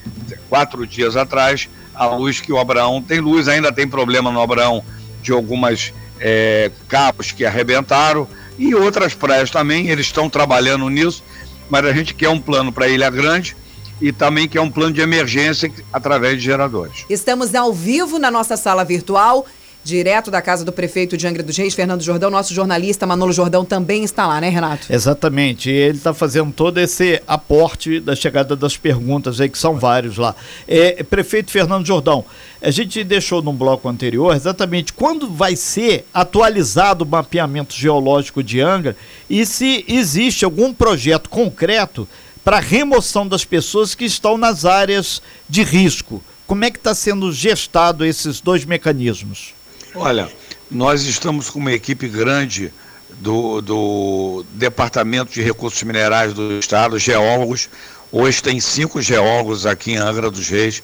quatro 0.48 0.86
dias 0.86 1.16
atrás, 1.16 1.68
a 1.94 2.06
luz 2.06 2.40
que 2.40 2.52
o 2.52 2.58
Abraão 2.58 3.02
tem 3.02 3.20
luz, 3.20 3.48
ainda 3.48 3.70
tem 3.70 3.86
problema 3.86 4.30
no 4.30 4.40
Abraão 4.40 4.82
de 5.22 5.30
algumas 5.30 5.92
é, 6.18 6.70
cabos 6.88 7.32
que 7.32 7.44
arrebentaram 7.44 8.26
e 8.58 8.74
outras 8.74 9.14
praias 9.14 9.50
também, 9.50 9.88
eles 9.88 10.06
estão 10.06 10.28
trabalhando 10.28 10.88
nisso, 10.88 11.22
mas 11.68 11.84
a 11.84 11.92
gente 11.92 12.14
quer 12.14 12.28
um 12.28 12.40
plano 12.40 12.72
para 12.72 12.88
Ilha 12.88 13.10
Grande 13.10 13.56
e 14.02 14.12
também 14.12 14.48
quer 14.48 14.60
um 14.60 14.70
plano 14.70 14.92
de 14.92 15.00
emergência 15.00 15.72
através 15.92 16.36
de 16.36 16.44
geradores. 16.44 17.06
Estamos 17.08 17.54
ao 17.54 17.72
vivo 17.72 18.18
na 18.18 18.30
nossa 18.30 18.56
sala 18.56 18.84
virtual 18.84 19.46
direto 19.84 20.30
da 20.30 20.40
casa 20.40 20.64
do 20.64 20.72
prefeito 20.72 21.16
de 21.16 21.26
Angra 21.26 21.42
dos 21.42 21.56
Reis, 21.56 21.74
Fernando 21.74 22.02
Jordão. 22.02 22.30
Nosso 22.30 22.54
jornalista 22.54 23.06
Manolo 23.06 23.32
Jordão 23.32 23.64
também 23.64 24.04
está 24.04 24.26
lá, 24.26 24.40
né, 24.40 24.48
Renato? 24.48 24.86
Exatamente. 24.88 25.70
Ele 25.70 25.96
está 25.96 26.14
fazendo 26.14 26.52
todo 26.52 26.78
esse 26.78 27.20
aporte 27.26 28.00
da 28.00 28.14
chegada 28.14 28.54
das 28.54 28.76
perguntas 28.76 29.40
aí, 29.40 29.48
que 29.48 29.58
são 29.58 29.76
vários 29.76 30.16
lá. 30.16 30.34
É, 30.68 31.02
prefeito 31.02 31.50
Fernando 31.50 31.86
Jordão, 31.86 32.24
a 32.60 32.70
gente 32.70 33.02
deixou 33.02 33.42
num 33.42 33.54
bloco 33.54 33.88
anterior 33.88 34.34
exatamente 34.34 34.92
quando 34.92 35.28
vai 35.28 35.56
ser 35.56 36.06
atualizado 36.14 37.04
o 37.04 37.08
mapeamento 37.08 37.74
geológico 37.74 38.42
de 38.42 38.60
Angra 38.60 38.96
e 39.28 39.44
se 39.44 39.84
existe 39.88 40.44
algum 40.44 40.72
projeto 40.72 41.28
concreto 41.28 42.08
para 42.44 42.58
remoção 42.58 43.26
das 43.26 43.44
pessoas 43.44 43.94
que 43.94 44.04
estão 44.04 44.36
nas 44.36 44.64
áreas 44.64 45.22
de 45.48 45.62
risco. 45.62 46.22
Como 46.46 46.64
é 46.64 46.70
que 46.70 46.78
está 46.78 46.94
sendo 46.94 47.32
gestado 47.32 48.04
esses 48.04 48.40
dois 48.40 48.64
mecanismos? 48.64 49.54
Olha, 49.94 50.30
nós 50.70 51.02
estamos 51.02 51.48
com 51.48 51.58
uma 51.58 51.72
equipe 51.72 52.08
grande 52.08 52.72
do, 53.20 53.60
do 53.60 54.44
Departamento 54.52 55.32
de 55.32 55.42
Recursos 55.42 55.82
Minerais 55.82 56.32
do 56.34 56.58
Estado, 56.58 56.98
geólogos. 56.98 57.68
Hoje 58.10 58.42
tem 58.42 58.60
cinco 58.60 59.00
geólogos 59.00 59.64
aqui 59.64 59.92
em 59.92 59.96
Angra 59.96 60.30
dos 60.30 60.48
Reis 60.48 60.82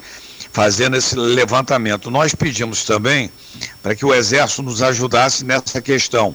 fazendo 0.52 0.96
esse 0.96 1.14
levantamento. 1.16 2.10
Nós 2.10 2.34
pedimos 2.34 2.84
também 2.84 3.30
para 3.82 3.94
que 3.94 4.04
o 4.04 4.14
Exército 4.14 4.62
nos 4.62 4.82
ajudasse 4.82 5.44
nessa 5.44 5.80
questão. 5.80 6.34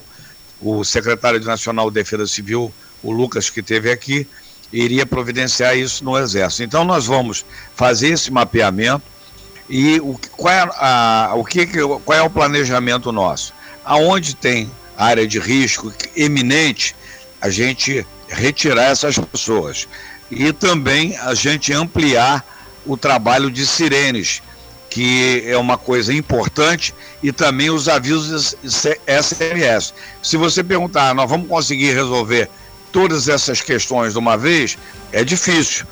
O 0.61 0.83
secretário 0.83 1.41
nacional 1.41 1.89
de 1.89 1.95
Defesa 1.95 2.25
Civil, 2.25 2.73
o 3.01 3.11
Lucas, 3.11 3.49
que 3.49 3.59
esteve 3.59 3.91
aqui, 3.91 4.27
iria 4.71 5.05
providenciar 5.05 5.77
isso 5.77 6.03
no 6.03 6.17
Exército. 6.17 6.63
Então, 6.63 6.83
nós 6.83 7.05
vamos 7.05 7.45
fazer 7.75 8.09
esse 8.09 8.31
mapeamento 8.31 9.03
e 9.69 9.99
o, 9.99 10.19
qual, 10.35 10.53
é 10.53 10.69
a, 10.75 11.33
o 11.35 11.43
que, 11.43 11.65
qual 11.65 12.17
é 12.17 12.21
o 12.21 12.29
planejamento 12.29 13.11
nosso? 13.11 13.53
Aonde 13.85 14.35
tem 14.35 14.69
área 14.97 15.27
de 15.27 15.39
risco 15.39 15.91
eminente, 16.15 16.95
a 17.41 17.49
gente 17.49 18.05
retirar 18.27 18.85
essas 18.85 19.17
pessoas. 19.17 19.87
E 20.29 20.51
também 20.51 21.15
a 21.17 21.33
gente 21.33 21.73
ampliar 21.73 22.45
o 22.85 22.97
trabalho 22.97 23.49
de 23.49 23.65
sirenes, 23.65 24.41
que 24.89 25.43
é 25.45 25.57
uma 25.57 25.77
coisa 25.77 26.13
importante, 26.13 26.93
e 27.21 27.31
também 27.31 27.69
os 27.69 27.87
avisos 27.87 28.55
SMS. 28.63 29.93
Se 30.21 30.37
você 30.37 30.63
perguntar, 30.63 31.09
ah, 31.09 31.13
nós 31.13 31.29
vamos 31.29 31.47
conseguir 31.47 31.93
resolver 31.93 32.49
todas 32.93 33.27
essas 33.27 33.59
questões 33.59 34.13
de 34.13 34.19
uma 34.19 34.37
vez, 34.37 34.77
é 35.11 35.25
difícil. 35.25 35.85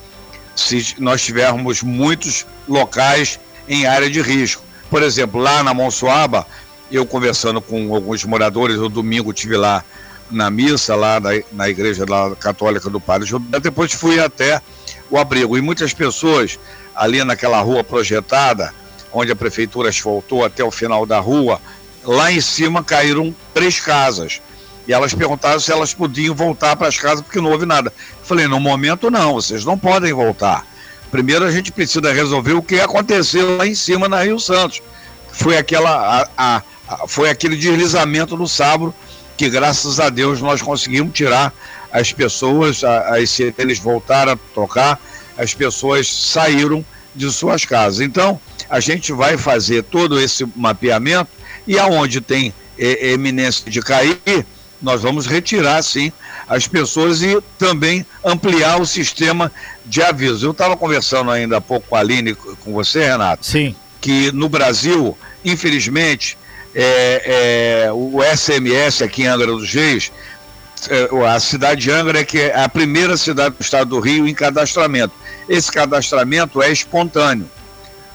Se 0.56 0.96
nós 1.00 1.22
tivermos 1.22 1.82
muitos 1.82 2.46
locais 2.70 3.40
em 3.68 3.86
área 3.86 4.10
de 4.10 4.22
risco. 4.22 4.64
Por 4.90 5.02
exemplo, 5.02 5.42
lá 5.42 5.64
na 5.64 5.74
Monsuaba, 5.74 6.46
eu 6.92 7.06
conversando 7.06 7.60
com 7.62 7.94
alguns 7.94 8.24
moradores, 8.24 8.78
no 8.78 8.90
domingo 8.90 9.34
tive 9.34 9.58
lá 9.58 9.84
na 10.30 10.50
missa, 10.50 10.96
lá 10.96 11.20
na, 11.20 11.30
na 11.52 11.70
igreja 11.70 12.06
lá, 12.08 12.36
católica 12.36 12.90
do 12.90 13.00
Padre 13.00 13.28
Judá, 13.28 13.60
depois 13.60 13.92
fui 13.94 14.20
até 14.20 14.62
o 15.10 15.18
abrigo. 15.18 15.58
E 15.58 15.62
muitas 15.62 15.94
pessoas 15.94 16.60
ali 16.96 17.24
naquela 17.24 17.60
rua 17.62 17.84
projetada, 17.84 18.74
onde 19.12 19.32
a 19.32 19.36
prefeitura 19.36 19.90
asfaltou 19.90 20.46
até 20.46 20.64
o 20.64 20.72
final 20.72 21.06
da 21.06 21.20
rua, 21.20 21.60
lá 22.04 22.32
em 22.32 22.42
cima 22.42 22.84
caíram 22.84 23.36
três 23.54 23.80
casas. 23.80 24.42
E 24.88 24.94
elas 24.94 25.14
perguntaram 25.14 25.60
se 25.60 25.72
elas 25.72 25.94
podiam 25.94 26.34
voltar 26.34 26.76
para 26.76 26.88
as 26.88 26.98
casas 26.98 27.22
porque 27.22 27.40
não 27.40 27.52
houve 27.52 27.66
nada. 27.66 27.94
Eu 28.20 28.26
falei, 28.26 28.48
no 28.48 28.60
momento 28.60 29.12
não, 29.12 29.34
vocês 29.34 29.64
não 29.64 29.78
podem 29.78 30.12
voltar. 30.12 30.66
Primeiro 31.12 31.46
a 31.46 31.52
gente 31.52 31.72
precisa 31.72 32.12
resolver 32.12 32.54
o 32.54 32.64
que 32.64 32.80
aconteceu 32.80 33.58
lá 33.58 33.68
em 33.68 33.76
cima 33.76 34.08
na 34.08 34.24
Rio 34.24 34.40
Santos. 34.40 34.82
Foi, 35.32 35.58
aquela, 35.58 35.92
a, 35.92 36.28
a, 36.38 36.64
a, 36.88 37.08
foi 37.08 37.30
aquele 37.30 37.56
deslizamento 37.56 38.36
do 38.36 38.48
Sabro 38.48 38.94
que 39.38 39.50
graças 39.50 40.00
a 40.00 40.10
Deus 40.10 40.42
nós 40.42 40.62
conseguimos 40.62 41.14
tirar 41.14 41.54
as 41.92 42.14
pessoas, 42.14 42.84
as 42.84 43.30
sirenes 43.30 43.80
voltaram 43.80 44.34
a 44.34 44.38
tocar, 44.54 45.00
as 45.38 45.54
pessoas 45.54 46.08
saíram 46.08 46.86
de 47.14 47.32
suas 47.32 47.66
casas. 47.66 48.00
Então, 48.00 48.40
a 48.70 48.80
gente 48.80 49.12
vai 49.12 49.38
fazer 49.38 49.84
todo 49.84 50.20
esse 50.20 50.48
mapeamento 50.56 51.30
e 51.68 51.78
aonde 51.78 52.22
tem 52.22 52.54
é, 52.78 53.12
eminência 53.12 53.70
de 53.70 53.82
cair, 53.82 54.46
nós 54.82 55.02
vamos 55.02 55.26
retirar 55.26 55.82
sim 55.84 56.12
as 56.48 56.68
pessoas 56.68 57.22
e 57.22 57.42
também 57.58 58.06
ampliar 58.26 58.82
o 58.82 58.86
sistema 58.86 59.52
de 59.86 60.02
aviso. 60.02 60.48
Eu 60.48 60.52
estava 60.52 60.76
conversando 60.76 61.32
ainda 61.32 61.58
há 61.58 61.62
pouco 61.62 61.88
com 61.90 61.96
a 61.96 62.00
Aline, 62.00 62.36
com 62.36 62.74
você, 62.74 63.06
Renato. 63.06 63.46
Sim. 63.46 63.76
Que 64.00 64.32
no 64.32 64.50
Brasil, 64.50 65.18
infelizmente, 65.46 66.38
é, 66.74 67.86
é, 67.86 67.92
o 67.92 68.20
SMS 68.24 69.02
aqui 69.02 69.24
em 69.24 69.28
Angra 69.28 69.48
dos 69.48 69.74
Reis, 69.74 70.12
é, 70.90 71.28
a 71.28 71.40
cidade 71.40 71.82
de 71.82 71.92
Angra 71.92 72.20
é 72.20 72.26
que 72.26 72.40
é 72.40 72.60
a 72.60 72.68
primeira 72.68 73.16
cidade 73.16 73.56
do 73.56 73.62
estado 73.62 73.90
do 73.90 74.00
Rio 74.00 74.28
em 74.28 74.34
cadastramento. 74.34 75.14
Esse 75.48 75.72
cadastramento 75.72 76.62
é 76.62 76.72
espontâneo. 76.72 77.50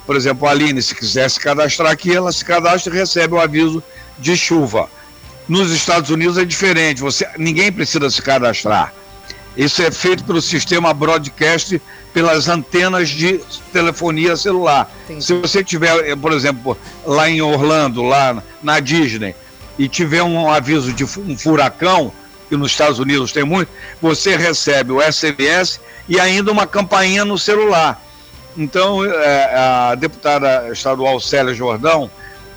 Por 0.05 0.17
exemplo, 0.17 0.47
a 0.47 0.53
Aline, 0.53 0.81
se 0.83 0.95
quiser 0.95 1.29
se 1.29 1.39
cadastrar 1.41 1.91
aqui, 1.91 2.15
ela 2.15 2.31
se 2.33 2.45
cadastra 2.45 2.95
e 2.95 2.99
recebe 2.99 3.35
o 3.35 3.41
aviso 3.41 3.83
de 4.19 4.37
chuva. 4.37 4.89
Nos 5.49 5.71
Estados 5.71 6.11
Unidos 6.11 6.39
é 6.39 6.45
diferente, 6.45 7.01
você, 7.01 7.27
ninguém 7.39 7.71
precisa 7.71 8.11
se 8.11 8.21
cadastrar. 8.21 8.93
Isso 9.57 9.81
é 9.83 9.91
feito 9.91 10.25
pelo 10.25 10.43
sistema 10.43 10.93
broadcast 10.93 11.81
pelas 12.13 12.49
antenas 12.49 13.11
de 13.11 13.41
telefonia 13.73 14.37
celular. 14.37 14.91
Entendi. 15.05 15.25
Se 15.25 15.35
você 15.35 15.63
tiver, 15.63 16.09
eh, 16.09 16.17
por 16.17 16.33
exemplo, 16.33 16.77
lá 17.05 17.29
em 17.29 17.41
Orlando, 17.41 18.03
lá 18.03 18.43
na 18.63 18.81
Disney, 18.81 19.35
e 19.79 19.89
tiver 19.89 20.23
um 20.23 20.51
aviso 20.51 20.93
de 20.93 21.05
um 21.05 21.37
furacão, 21.37 22.13
que 22.49 22.57
nos 22.57 22.71
Estados 22.71 22.99
Unidos 22.99 23.33
tem 23.33 23.45
muito, 23.45 23.71
você 24.01 24.37
recebe 24.37 24.93
o 24.93 25.01
SMS 25.01 25.81
e 26.09 26.19
ainda 26.19 26.53
uma 26.53 26.67
campainha 26.67 27.25
no 27.25 27.39
celular. 27.39 28.01
Então, 28.57 29.05
é, 29.05 29.55
a 29.55 29.95
deputada 29.95 30.71
estadual 30.73 31.21
Célia 31.21 31.53
Jordão 31.53 32.11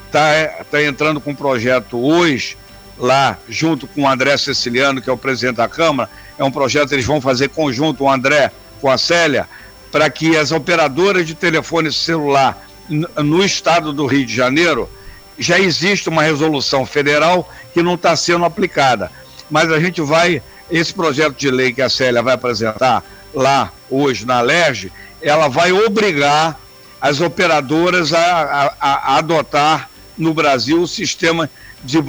está 0.06 0.64
tá 0.72 0.82
entrando 0.82 1.20
com 1.20 1.32
um 1.32 1.36
projeto 1.36 2.00
hoje, 2.02 2.58
lá, 3.00 3.38
junto 3.48 3.88
com 3.88 4.04
o 4.04 4.08
André 4.08 4.38
Ceciliano, 4.38 5.02
que 5.02 5.10
é 5.10 5.14
o 5.14 5.18
presidente 5.18 5.56
da 5.56 5.68
Câmara. 5.68 6.10
É 6.38 6.44
um 6.44 6.52
projeto 6.52 6.90
que 6.90 6.96
eles 6.96 7.06
vão 7.06 7.22
fazer 7.22 7.50
conjunto, 7.50 8.04
o 8.04 8.12
André 8.12 8.52
com 8.82 8.90
a 8.90 8.98
Célia, 8.98 9.48
para 9.92 10.10
que 10.10 10.38
as 10.38 10.52
operadoras 10.52 11.26
de 11.26 11.34
telefone 11.34 11.92
celular 11.92 12.68
no 12.90 13.44
estado 13.44 13.94
do 13.94 14.06
Rio 14.06 14.26
de 14.26 14.36
Janeiro 14.36 14.90
já 15.38 15.60
existe 15.60 16.10
uma 16.10 16.24
resolução 16.24 16.86
federal 16.86 17.50
que 17.74 17.82
não 17.82 17.96
está 17.96 18.16
sendo 18.16 18.46
aplicada. 18.46 19.12
Mas 19.50 19.72
a 19.72 19.80
gente 19.80 20.02
vai, 20.02 20.42
esse 20.70 20.94
projeto 20.94 21.36
de 21.38 21.50
lei 21.50 21.72
que 21.72 21.82
a 21.82 21.90
Célia 21.90 22.22
vai 22.22 22.34
apresentar 22.34 23.04
lá 23.34 23.72
hoje 23.90 24.26
na 24.26 24.42
LERJ, 24.42 24.92
ela 25.22 25.48
vai 25.48 25.72
obrigar 25.72 26.60
as 27.00 27.22
operadoras 27.22 28.14
a, 28.14 28.76
a, 28.80 29.14
a 29.14 29.18
adotar 29.18 29.90
no 30.18 30.34
Brasil 30.34 30.82
o 30.82 30.88
sistema 30.88 31.50
de 31.84 32.00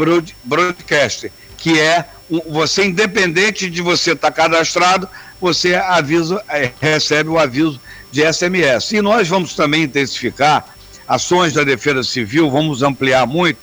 broadcast, 0.45 1.31
que 1.57 1.79
é 1.79 2.05
você, 2.49 2.85
independente 2.85 3.69
de 3.69 3.83
você 3.83 4.13
estar 4.13 4.31
tá 4.31 4.43
cadastrado, 4.43 5.09
você 5.41 5.75
avisa, 5.75 6.43
é, 6.49 6.71
recebe 6.81 7.29
o 7.29 7.39
aviso 7.39 7.81
de 8.13 8.23
SMS. 8.33 8.93
E 8.93 9.03
nós 9.03 9.29
vamos 9.29 9.55
também 9.55 9.83
intensificar 9.83 10.65
ações 11.09 11.53
da 11.53 11.65
Defesa 11.65 12.03
Civil, 12.03 12.51
vamos 12.51 12.83
ampliar 12.83 13.27
muito, 13.27 13.59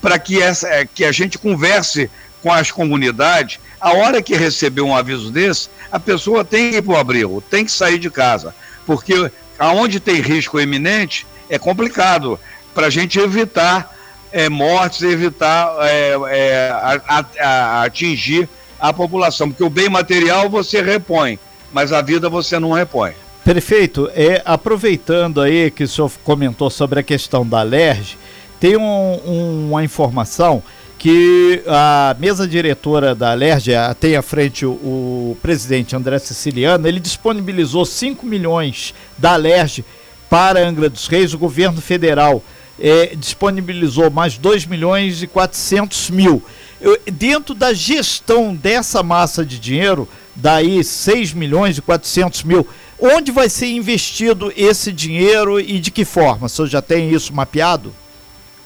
para 0.00 0.18
que, 0.18 0.40
essa, 0.40 0.68
é, 0.68 0.86
que 0.86 1.04
a 1.04 1.12
gente 1.12 1.38
converse 1.38 2.10
com 2.42 2.52
as 2.52 2.70
comunidades. 2.70 3.58
A 3.80 3.92
hora 3.92 4.22
que 4.22 4.34
receber 4.36 4.82
um 4.82 4.94
aviso 4.94 5.30
desse, 5.30 5.68
a 5.90 5.98
pessoa 5.98 6.44
tem 6.44 6.70
que 6.70 6.76
ir 6.76 6.82
para 6.82 6.94
o 6.94 6.96
abrigo, 6.96 7.40
tem 7.40 7.64
que 7.64 7.72
sair 7.72 7.98
de 7.98 8.10
casa, 8.10 8.54
porque 8.86 9.30
aonde 9.58 10.00
tem 10.00 10.20
risco 10.20 10.60
iminente 10.60 11.26
é 11.48 11.58
complicado 11.58 12.38
para 12.74 12.86
a 12.86 12.90
gente 12.90 13.18
evitar 13.18 13.94
é, 14.32 14.48
mortes, 14.48 15.02
evitar 15.02 15.74
é, 15.80 16.16
é, 16.30 16.70
a, 16.70 17.02
a, 17.08 17.46
a 17.46 17.82
atingir 17.84 18.48
a 18.80 18.92
população, 18.92 19.48
porque 19.48 19.62
o 19.62 19.70
bem 19.70 19.88
material 19.88 20.50
você 20.50 20.82
repõe, 20.82 21.38
mas 21.72 21.92
a 21.92 22.02
vida 22.02 22.28
você 22.28 22.58
não 22.58 22.72
repõe. 22.72 23.12
Prefeito, 23.44 24.10
é, 24.14 24.40
aproveitando 24.44 25.40
aí 25.40 25.70
que 25.70 25.84
o 25.84 25.88
senhor 25.88 26.10
comentou 26.24 26.70
sobre 26.70 27.00
a 27.00 27.02
questão 27.02 27.46
da 27.46 27.62
LERJ, 27.62 28.16
tem 28.58 28.76
um, 28.76 29.20
um, 29.26 29.68
uma 29.70 29.84
informação 29.84 30.62
que 30.98 31.64
a 31.66 32.14
mesa 32.16 32.46
diretora 32.46 33.12
da 33.12 33.34
LERJ, 33.34 33.72
tem 33.98 34.14
à 34.14 34.22
frente 34.22 34.64
o, 34.64 34.70
o, 34.70 35.36
presidente 35.42 35.96
André 35.96 36.20
Siciliano, 36.20 36.86
ele 36.86 37.00
disponibilizou 37.00 37.84
5 37.84 38.24
milhões 38.24 38.94
da 39.18 39.34
LERJ 39.34 39.84
para 40.30 40.64
Angra 40.64 40.88
dos 40.88 41.08
Reis, 41.08 41.34
o 41.34 41.38
governo 41.38 41.80
federal 41.80 42.40
é, 42.82 43.14
disponibilizou 43.16 44.10
mais 44.10 44.36
2 44.36 44.66
milhões 44.66 45.22
e 45.22 45.26
400 45.26 46.10
mil. 46.10 46.42
Eu, 46.80 46.98
dentro 47.12 47.54
da 47.54 47.72
gestão 47.72 48.54
dessa 48.54 49.02
massa 49.02 49.46
de 49.46 49.58
dinheiro, 49.58 50.06
daí 50.36 50.82
6 50.82 51.32
milhões 51.32 51.78
e 51.78 51.82
400 51.82 52.42
mil, 52.42 52.68
Onde 53.04 53.32
vai 53.32 53.48
ser 53.48 53.66
investido 53.66 54.52
esse 54.56 54.92
dinheiro 54.92 55.58
e 55.58 55.80
de 55.80 55.90
que 55.90 56.04
forma? 56.04 56.46
O 56.46 56.48
senhor 56.48 56.68
já 56.68 56.80
tem 56.80 57.10
isso 57.10 57.34
mapeado? 57.34 57.92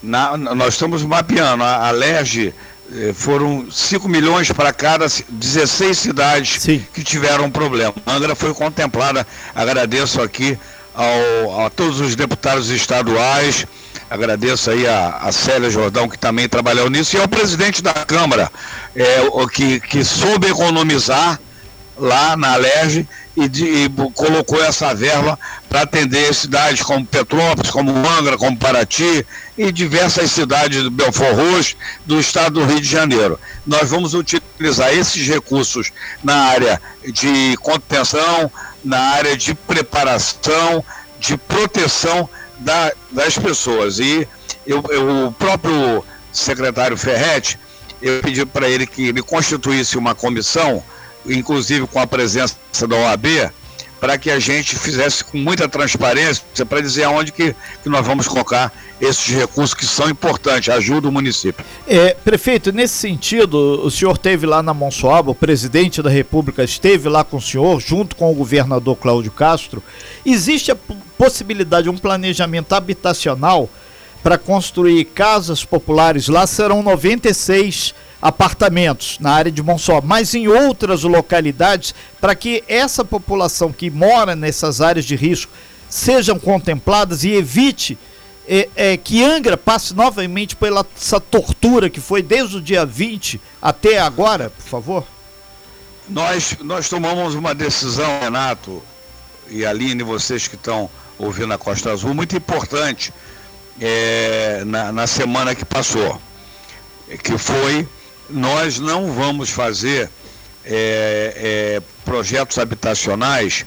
Na, 0.02 0.36
nós 0.36 0.74
estamos 0.74 1.02
mapeando. 1.02 1.64
A, 1.64 1.88
a 1.88 1.90
LERJ 1.90 2.52
eh, 2.92 3.14
foram 3.14 3.70
5 3.70 4.06
milhões 4.06 4.52
para 4.52 4.74
cada 4.74 5.06
16 5.30 5.98
cidades 5.98 6.60
Sim. 6.60 6.84
que 6.92 7.02
tiveram 7.02 7.50
problema. 7.50 7.94
A 8.04 8.12
Angra 8.12 8.34
foi 8.34 8.52
contemplada. 8.52 9.26
Agradeço 9.54 10.20
aqui 10.20 10.58
ao, 10.94 11.64
a 11.64 11.70
todos 11.70 11.98
os 12.00 12.14
deputados 12.14 12.68
estaduais. 12.68 13.66
Agradeço 14.08 14.70
aí 14.70 14.86
a, 14.86 15.18
a 15.22 15.32
Célia 15.32 15.68
Jordão, 15.68 16.08
que 16.08 16.18
também 16.18 16.48
trabalhou 16.48 16.88
nisso, 16.88 17.16
e 17.16 17.20
ao 17.20 17.26
presidente 17.26 17.82
da 17.82 17.92
Câmara, 17.92 18.50
é, 18.94 19.22
o, 19.32 19.48
que, 19.48 19.80
que 19.80 20.04
soube 20.04 20.46
economizar 20.46 21.40
lá 21.98 22.36
na 22.36 22.52
Alerj 22.52 23.06
e, 23.36 23.48
de, 23.48 23.64
e 23.64 23.88
colocou 24.14 24.62
essa 24.62 24.94
verba 24.94 25.38
para 25.68 25.82
atender 25.82 26.32
cidades 26.34 26.82
como 26.82 27.04
Petrópolis, 27.04 27.70
como 27.70 27.90
Angra, 28.08 28.38
como 28.38 28.56
Paraty 28.56 29.26
e 29.58 29.72
diversas 29.72 30.30
cidades 30.30 30.82
do 30.82 30.90
Belfort 30.90 31.34
Roxo 31.34 31.76
do 32.04 32.20
estado 32.20 32.60
do 32.60 32.64
Rio 32.66 32.80
de 32.80 32.88
Janeiro. 32.88 33.40
Nós 33.66 33.90
vamos 33.90 34.14
utilizar 34.14 34.94
esses 34.94 35.26
recursos 35.26 35.90
na 36.22 36.36
área 36.44 36.80
de 37.12 37.56
contenção, 37.60 38.50
na 38.84 39.00
área 39.00 39.36
de 39.36 39.54
preparação, 39.54 40.84
de 41.18 41.36
proteção 41.36 42.28
da, 42.58 42.92
das 43.10 43.38
pessoas. 43.38 43.98
E 43.98 44.26
eu, 44.66 44.82
eu, 44.90 45.26
o 45.26 45.32
próprio 45.32 46.04
secretário 46.32 46.96
Ferretti, 46.96 47.58
eu 48.02 48.20
pedi 48.22 48.44
para 48.44 48.68
ele 48.68 48.86
que 48.86 49.08
ele 49.08 49.22
constituísse 49.22 49.96
uma 49.96 50.14
comissão 50.14 50.82
inclusive 51.34 51.86
com 51.86 51.98
a 51.98 52.06
presença 52.06 52.56
da 52.88 52.96
OAB, 52.96 53.50
para 54.00 54.18
que 54.18 54.30
a 54.30 54.38
gente 54.38 54.76
fizesse 54.76 55.24
com 55.24 55.38
muita 55.38 55.68
transparência 55.68 56.44
para 56.68 56.80
dizer 56.80 57.04
aonde 57.04 57.32
que, 57.32 57.54
que 57.82 57.88
nós 57.88 58.06
vamos 58.06 58.28
colocar 58.28 58.72
esses 59.00 59.26
recursos 59.34 59.74
que 59.74 59.86
são 59.86 60.08
importantes, 60.08 60.68
ajuda 60.68 61.08
o 61.08 61.12
município. 61.12 61.64
É, 61.86 62.14
prefeito, 62.14 62.72
nesse 62.72 62.94
sentido, 62.94 63.84
o 63.84 63.90
senhor 63.90 64.16
teve 64.16 64.46
lá 64.46 64.62
na 64.62 64.72
Monsoaba, 64.72 65.30
o 65.30 65.34
presidente 65.34 66.02
da 66.02 66.10
República 66.10 66.64
esteve 66.64 67.08
lá 67.08 67.22
com 67.22 67.36
o 67.36 67.42
senhor, 67.42 67.80
junto 67.80 68.16
com 68.16 68.30
o 68.30 68.34
governador 68.34 68.96
Cláudio 68.96 69.30
Castro. 69.30 69.82
Existe 70.24 70.72
a 70.72 70.76
possibilidade 71.18 71.84
de 71.84 71.90
um 71.90 71.98
planejamento 71.98 72.74
habitacional 72.74 73.68
para 74.22 74.38
construir 74.38 75.04
casas 75.06 75.64
populares? 75.64 76.28
Lá 76.28 76.46
serão 76.46 76.82
96 76.82 77.94
apartamentos 78.20 79.18
na 79.20 79.32
área 79.32 79.52
de 79.52 79.62
Monçó, 79.62 80.00
mas 80.02 80.34
em 80.34 80.48
outras 80.48 81.02
localidades, 81.02 81.94
para 82.20 82.34
que 82.34 82.64
essa 82.66 83.04
população 83.04 83.72
que 83.72 83.90
mora 83.90 84.34
nessas 84.34 84.80
áreas 84.80 85.04
de 85.04 85.14
risco 85.14 85.52
sejam 85.88 86.38
contempladas 86.38 87.24
e 87.24 87.30
evite 87.30 87.98
é, 88.48 88.68
é, 88.76 88.96
que 88.96 89.24
Angra 89.24 89.56
passe 89.56 89.94
novamente 89.94 90.54
pela 90.54 90.86
essa 90.96 91.20
tortura 91.20 91.90
que 91.90 92.00
foi 92.00 92.22
desde 92.22 92.56
o 92.56 92.60
dia 92.60 92.86
20 92.86 93.40
até 93.60 93.98
agora, 93.98 94.50
por 94.50 94.62
favor? 94.62 95.04
Nós, 96.08 96.56
nós 96.60 96.88
tomamos 96.88 97.34
uma 97.34 97.54
decisão, 97.54 98.20
Renato 98.20 98.80
e 99.50 99.66
Aline, 99.66 100.04
vocês 100.04 100.46
que 100.46 100.54
estão 100.54 100.88
ouvindo 101.18 101.52
a 101.52 101.58
Costa 101.58 101.90
Azul, 101.90 102.14
muito 102.14 102.36
importante 102.36 103.12
é, 103.80 104.62
na, 104.64 104.92
na 104.92 105.06
semana 105.06 105.54
que 105.54 105.64
passou, 105.64 106.20
que 107.22 107.36
foi 107.36 107.88
nós 108.28 108.78
não 108.78 109.12
vamos 109.12 109.50
fazer 109.50 110.10
é, 110.64 111.32
é, 111.36 111.82
projetos 112.04 112.58
habitacionais. 112.58 113.64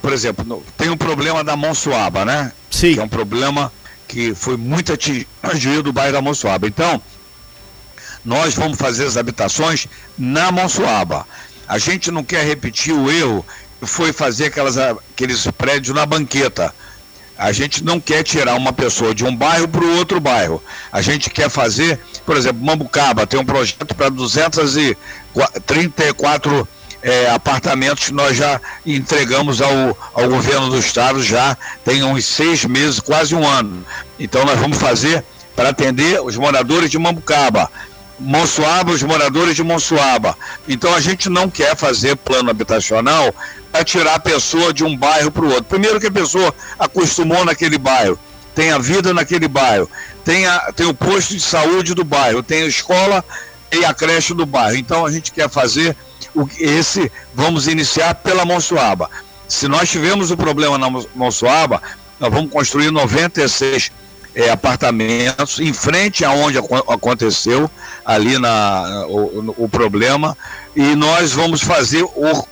Por 0.00 0.12
exemplo, 0.12 0.64
tem 0.76 0.88
um 0.88 0.96
problema 0.96 1.44
da 1.44 1.56
Monsuaba, 1.56 2.24
né? 2.24 2.52
Sim. 2.70 2.94
Que 2.94 3.00
é 3.00 3.02
um 3.02 3.08
problema 3.08 3.72
que 4.08 4.34
foi 4.34 4.56
muito 4.56 4.92
atingido 4.92 5.84
do 5.84 5.92
bairro 5.92 6.12
da 6.12 6.22
Monsuaba. 6.22 6.66
Então, 6.66 7.00
nós 8.24 8.54
vamos 8.54 8.78
fazer 8.78 9.06
as 9.06 9.16
habitações 9.16 9.86
na 10.18 10.50
Monsuaba. 10.50 11.26
A 11.68 11.78
gente 11.78 12.10
não 12.10 12.24
quer 12.24 12.44
repetir 12.44 12.92
o 12.92 13.10
erro 13.10 13.44
que 13.78 13.86
foi 13.86 14.12
fazer 14.12 14.46
aquelas, 14.46 14.76
aqueles 14.76 15.46
prédios 15.56 15.94
na 15.94 16.04
banqueta. 16.04 16.74
A 17.40 17.50
gente 17.52 17.82
não 17.82 17.98
quer 17.98 18.22
tirar 18.22 18.54
uma 18.54 18.70
pessoa 18.70 19.14
de 19.14 19.24
um 19.24 19.34
bairro 19.34 19.66
para 19.66 19.82
o 19.82 19.96
outro 19.96 20.20
bairro. 20.20 20.62
A 20.92 21.00
gente 21.00 21.30
quer 21.30 21.48
fazer, 21.48 21.98
por 22.26 22.36
exemplo, 22.36 22.62
Mambucaba 22.62 23.26
tem 23.26 23.40
um 23.40 23.46
projeto 23.46 23.94
para 23.94 24.10
234 24.10 26.68
é, 27.02 27.30
apartamentos 27.30 28.08
que 28.08 28.12
nós 28.12 28.36
já 28.36 28.60
entregamos 28.84 29.62
ao, 29.62 29.96
ao 30.12 30.28
governo 30.28 30.68
do 30.68 30.78
estado 30.78 31.22
já 31.22 31.56
tem 31.82 32.04
uns 32.04 32.26
seis 32.26 32.66
meses, 32.66 33.00
quase 33.00 33.34
um 33.34 33.48
ano. 33.48 33.86
Então 34.18 34.44
nós 34.44 34.60
vamos 34.60 34.76
fazer 34.76 35.24
para 35.56 35.70
atender 35.70 36.20
os 36.20 36.36
moradores 36.36 36.90
de 36.90 36.98
Mambucaba. 36.98 37.70
Monsuaba, 38.20 38.92
os 38.92 39.02
moradores 39.02 39.56
de 39.56 39.62
Monsuaba. 39.62 40.36
Então 40.68 40.94
a 40.94 41.00
gente 41.00 41.30
não 41.30 41.48
quer 41.48 41.74
fazer 41.74 42.16
plano 42.16 42.50
habitacional 42.50 43.34
para 43.72 43.82
tirar 43.82 44.16
a 44.16 44.20
pessoa 44.20 44.72
de 44.74 44.84
um 44.84 44.94
bairro 44.94 45.30
para 45.30 45.44
o 45.44 45.48
outro. 45.48 45.64
Primeiro 45.64 45.98
que 45.98 46.06
a 46.06 46.12
pessoa 46.12 46.54
acostumou 46.78 47.44
naquele 47.44 47.78
bairro, 47.78 48.18
tem 48.54 48.72
a 48.72 48.78
vida 48.78 49.14
naquele 49.14 49.48
bairro, 49.48 49.88
tem, 50.22 50.46
a, 50.46 50.70
tem 50.72 50.86
o 50.86 50.94
posto 50.94 51.34
de 51.34 51.40
saúde 51.40 51.94
do 51.94 52.04
bairro, 52.04 52.42
tem 52.42 52.62
a 52.62 52.66
escola 52.66 53.24
e 53.72 53.84
a 53.84 53.94
creche 53.94 54.34
do 54.34 54.44
bairro. 54.44 54.76
Então 54.76 55.06
a 55.06 55.10
gente 55.10 55.32
quer 55.32 55.48
fazer 55.48 55.96
o, 56.34 56.46
esse, 56.58 57.10
vamos 57.34 57.68
iniciar 57.68 58.14
pela 58.16 58.44
Monsuaba. 58.44 59.10
Se 59.48 59.66
nós 59.66 59.88
tivermos 59.88 60.30
o 60.30 60.34
um 60.34 60.36
problema 60.36 60.76
na 60.76 60.90
Monsuaba, 61.14 61.82
nós 62.20 62.30
vamos 62.30 62.52
construir 62.52 62.90
96 62.90 63.90
é, 64.34 64.50
apartamentos 64.50 65.58
em 65.60 65.72
frente 65.72 66.24
aonde 66.24 66.58
aconteceu 66.58 67.70
ali 68.04 68.38
na, 68.38 69.06
o, 69.08 69.64
o 69.64 69.68
problema 69.68 70.36
e 70.74 70.94
nós 70.94 71.32
vamos 71.32 71.62
fazer 71.62 72.04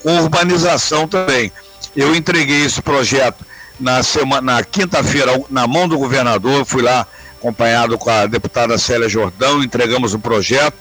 urbanização 0.05 1.07
também. 1.07 1.53
Eu 1.97 2.15
entreguei 2.15 2.65
esse 2.65 2.83
projeto 2.83 3.45
na, 3.79 4.03
semana, 4.03 4.41
na 4.41 4.65
quinta-feira 4.65 5.33
na 5.51 5.67
mão 5.67 5.89
do 5.89 5.99
governador, 5.99 6.65
fui 6.65 6.83
lá 6.83 7.07
acompanhado 7.39 7.97
com 7.97 8.11
a 8.11 8.27
deputada 8.27 8.77
Célia 8.77 9.09
Jordão, 9.09 9.63
entregamos 9.63 10.13
o 10.13 10.19
projeto. 10.19 10.75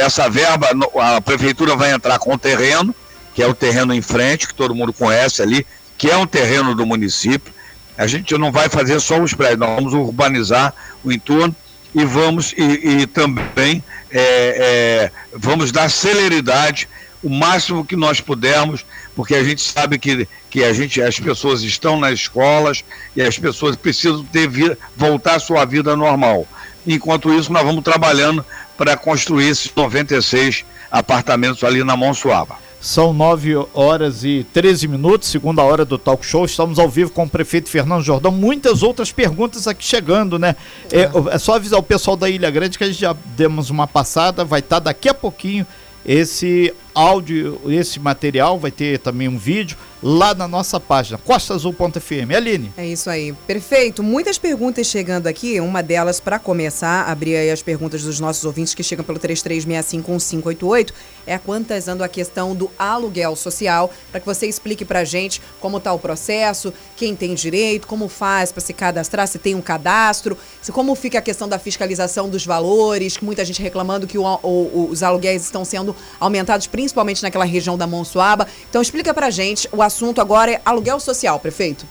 Essa 0.00 0.28
verba, 0.28 0.68
a 1.00 1.20
prefeitura 1.20 1.74
vai 1.74 1.92
entrar 1.92 2.18
com 2.18 2.34
o 2.34 2.38
terreno, 2.38 2.94
que 3.34 3.42
é 3.42 3.46
o 3.46 3.54
terreno 3.54 3.94
em 3.94 4.02
frente, 4.02 4.46
que 4.46 4.54
todo 4.54 4.74
mundo 4.74 4.92
conhece 4.92 5.40
ali, 5.42 5.66
que 5.96 6.10
é 6.10 6.16
um 6.16 6.26
terreno 6.26 6.74
do 6.74 6.84
município. 6.84 7.52
A 7.98 8.06
gente 8.06 8.32
não 8.38 8.52
vai 8.52 8.68
fazer 8.68 9.00
só 9.00 9.20
os 9.20 9.34
prédios, 9.34 9.58
nós 9.58 9.74
vamos 9.74 9.92
urbanizar 9.92 10.72
o 11.02 11.10
entorno 11.10 11.54
e 11.92 12.04
vamos 12.04 12.54
e, 12.56 13.02
e 13.02 13.06
também 13.06 13.82
é, 14.10 14.20
é, 14.20 15.10
vamos 15.36 15.72
dar 15.72 15.90
celeridade 15.90 16.88
o 17.22 17.28
máximo 17.28 17.84
que 17.84 17.96
nós 17.96 18.20
pudermos, 18.20 18.86
porque 19.16 19.34
a 19.34 19.42
gente 19.42 19.60
sabe 19.60 19.98
que, 19.98 20.28
que 20.48 20.62
a 20.62 20.72
gente, 20.72 21.02
as 21.02 21.18
pessoas 21.18 21.62
estão 21.62 21.98
nas 21.98 22.12
escolas 22.12 22.84
e 23.16 23.22
as 23.22 23.36
pessoas 23.36 23.74
precisam 23.74 24.24
ter 24.24 24.48
voltar 24.96 25.34
à 25.34 25.40
sua 25.40 25.64
vida 25.64 25.96
normal. 25.96 26.46
Enquanto 26.86 27.34
isso, 27.34 27.52
nós 27.52 27.64
vamos 27.64 27.82
trabalhando 27.82 28.44
para 28.76 28.96
construir 28.96 29.48
esses 29.48 29.72
96 29.74 30.64
apartamentos 30.90 31.64
ali 31.64 31.82
na 31.82 31.96
Monsuaba. 31.96 32.56
São 32.80 33.12
9 33.12 33.66
horas 33.74 34.22
e 34.22 34.46
13 34.52 34.86
minutos, 34.86 35.28
segunda 35.28 35.62
hora 35.62 35.84
do 35.84 35.98
talk 35.98 36.24
show. 36.24 36.44
Estamos 36.44 36.78
ao 36.78 36.88
vivo 36.88 37.10
com 37.10 37.24
o 37.24 37.28
prefeito 37.28 37.68
Fernando 37.68 38.04
Jordão. 38.04 38.30
Muitas 38.30 38.84
outras 38.84 39.10
perguntas 39.10 39.66
aqui 39.66 39.84
chegando, 39.84 40.38
né? 40.38 40.54
É, 40.92 41.10
é 41.34 41.38
só 41.38 41.54
avisar 41.54 41.80
o 41.80 41.82
pessoal 41.82 42.16
da 42.16 42.30
Ilha 42.30 42.50
Grande 42.50 42.78
que 42.78 42.84
a 42.84 42.86
gente 42.86 43.00
já 43.00 43.16
demos 43.36 43.68
uma 43.68 43.88
passada, 43.88 44.44
vai 44.44 44.60
estar 44.60 44.78
daqui 44.78 45.08
a 45.08 45.14
pouquinho 45.14 45.66
esse 46.06 46.72
áudio, 46.94 47.60
esse 47.68 48.00
material, 48.00 48.58
vai 48.58 48.70
ter 48.70 48.98
também 48.98 49.28
um 49.28 49.38
vídeo 49.38 49.76
lá 50.02 50.34
na 50.34 50.46
nossa 50.46 50.78
página, 50.78 51.18
costaazul.fm. 51.18 52.34
Aline. 52.36 52.72
É 52.76 52.86
isso 52.86 53.10
aí. 53.10 53.32
Perfeito. 53.46 54.02
Muitas 54.02 54.38
perguntas 54.38 54.86
chegando 54.86 55.26
aqui. 55.26 55.60
Uma 55.60 55.82
delas, 55.82 56.20
para 56.20 56.38
começar, 56.38 57.08
abrir 57.08 57.36
aí 57.36 57.50
as 57.50 57.62
perguntas 57.62 58.02
dos 58.02 58.20
nossos 58.20 58.44
ouvintes 58.44 58.74
que 58.74 58.82
chegam 58.82 59.04
pelo 59.04 59.18
33651588, 59.18 60.92
é 61.26 61.38
quantas 61.38 61.88
ando 61.88 62.04
a 62.04 62.08
questão 62.08 62.54
do 62.54 62.70
aluguel 62.78 63.34
social, 63.34 63.92
para 64.10 64.20
que 64.20 64.26
você 64.26 64.46
explique 64.46 64.84
para 64.84 65.04
gente 65.04 65.42
como 65.60 65.78
está 65.78 65.92
o 65.92 65.98
processo, 65.98 66.72
quem 66.96 67.14
tem 67.14 67.34
direito, 67.34 67.86
como 67.86 68.08
faz 68.08 68.52
para 68.52 68.60
se 68.60 68.72
cadastrar, 68.72 69.26
se 69.26 69.38
tem 69.38 69.54
um 69.54 69.60
cadastro, 69.60 70.38
se 70.62 70.72
como 70.72 70.94
fica 70.94 71.18
a 71.18 71.22
questão 71.22 71.48
da 71.48 71.58
fiscalização 71.58 72.28
dos 72.28 72.46
valores, 72.46 73.16
que 73.16 73.24
muita 73.24 73.44
gente 73.44 73.60
reclamando 73.60 74.06
que 74.06 74.16
o, 74.16 74.24
o, 74.24 74.88
os 74.90 75.02
aluguéis 75.02 75.42
estão 75.42 75.64
sendo 75.64 75.94
aumentados 76.20 76.66
principalmente 76.66 76.87
naquela 77.22 77.44
região 77.44 77.76
da 77.76 77.86
Monsuaba. 77.86 78.46
Então 78.68 78.82
explica 78.82 79.12
para 79.14 79.30
gente 79.30 79.68
o 79.72 79.82
assunto 79.82 80.20
agora 80.20 80.52
é 80.52 80.60
aluguel 80.64 81.00
social, 81.00 81.38
prefeito. 81.40 81.86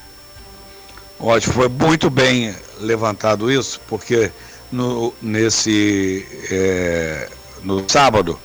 Ótimo, 1.20 1.54
foi 1.54 1.68
muito 1.68 2.08
bem 2.08 2.54
levantado 2.80 3.50
isso, 3.50 3.80
porque 3.88 4.30
no, 4.70 5.12
nesse 5.20 6.26
é, 6.50 7.28
no 7.62 7.84
sábado 7.88 8.38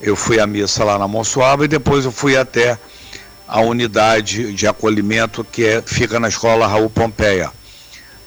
eu 0.00 0.14
fui 0.14 0.38
à 0.38 0.46
missa 0.46 0.84
lá 0.84 0.98
na 0.98 1.08
Monsuaba 1.08 1.64
e 1.64 1.68
depois 1.68 2.04
eu 2.04 2.12
fui 2.12 2.36
até 2.36 2.78
a 3.46 3.60
unidade 3.60 4.52
de 4.52 4.66
acolhimento 4.66 5.42
que 5.44 5.64
é, 5.64 5.82
fica 5.82 6.20
na 6.20 6.28
escola 6.28 6.66
Raul 6.66 6.90
Pompeia, 6.90 7.50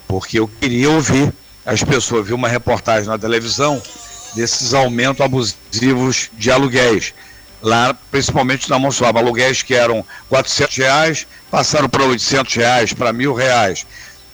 porque 0.07 0.39
eu 0.39 0.47
queria 0.47 0.89
ouvir 0.89 1.33
as 1.65 1.83
pessoas, 1.83 2.27
vi 2.27 2.33
uma 2.33 2.47
reportagem 2.47 3.07
na 3.07 3.17
televisão 3.17 3.81
desses 4.35 4.73
aumentos 4.73 5.21
abusivos 5.21 6.29
de 6.33 6.51
aluguéis 6.51 7.13
lá 7.63 7.95
principalmente 8.11 8.69
na 8.69 8.77
Monsuaba, 8.77 9.21
aluguéis 9.21 9.63
que 9.63 9.73
eram 9.73 10.05
400 10.27 10.77
reais, 10.77 11.27
passaram 11.49 11.87
para 11.87 12.03
800 12.03 12.53
reais, 12.53 12.93
para 12.93 13.13
mil 13.13 13.33
reais. 13.33 13.87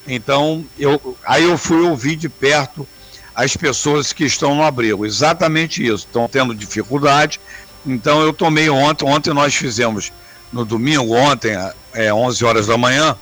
Então, 0.08 0.66
eu, 0.78 1.16
aí 1.24 1.44
eu 1.44 1.56
fui 1.56 1.82
ouvir 1.82 2.16
de 2.16 2.28
perto 2.28 2.88
as 3.36 3.56
pessoas 3.56 4.12
que 4.12 4.26
estão 4.26 4.56
no 4.56 4.64
abrigo, 4.64 5.06
exatamente 5.06 5.86
isso, 5.86 6.08
estão 6.08 6.28
tendo 6.28 6.56
dificuldade. 6.56 7.40
Então, 7.86 8.22
eu 8.22 8.34
tomei 8.34 8.70
ontem, 8.70 9.06
ontem 9.06 9.32
nós 9.32 9.54
fizemos, 9.54 10.12
no 10.52 10.66
domingo, 10.66 11.14
ontem, 11.14 11.56
é 11.94 12.12
11 12.12 12.44
horas 12.44 12.68
da 12.68 12.78
manhã, 12.78 13.16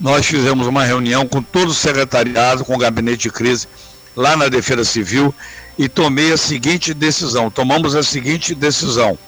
nós 0.00 0.26
fizemos 0.26 0.66
uma 0.66 0.84
reunião 0.84 1.26
com 1.26 1.42
todo 1.42 1.68
o 1.68 1.74
secretariado, 1.74 2.64
com 2.64 2.74
o 2.74 2.78
gabinete 2.78 3.24
de 3.24 3.30
crise, 3.30 3.68
lá 4.16 4.34
na 4.34 4.48
Defesa 4.48 4.84
Civil, 4.84 5.34
e 5.78 5.88
tomei 5.88 6.32
a 6.32 6.36
seguinte 6.36 6.94
decisão, 6.94 7.50
tomamos 7.50 7.94
a 7.94 8.02
seguinte 8.02 8.54
decisão. 8.54 9.18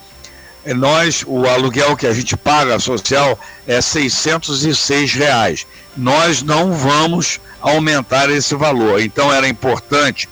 É, 0.65 0.75
nós, 0.75 1.25
o 1.27 1.47
aluguel 1.47 1.97
que 1.97 2.07
a 2.07 2.13
gente 2.13 2.37
paga 2.37 2.79
social 2.79 3.39
é 3.67 3.81
606 3.81 5.13
reais. 5.15 5.67
Nós 5.97 6.43
não 6.43 6.73
vamos 6.73 7.41
aumentar 7.61 8.31
esse 8.31 8.55
valor. 8.55 9.01
Então 9.01 9.33
era 9.33 9.49
importante 9.49 10.29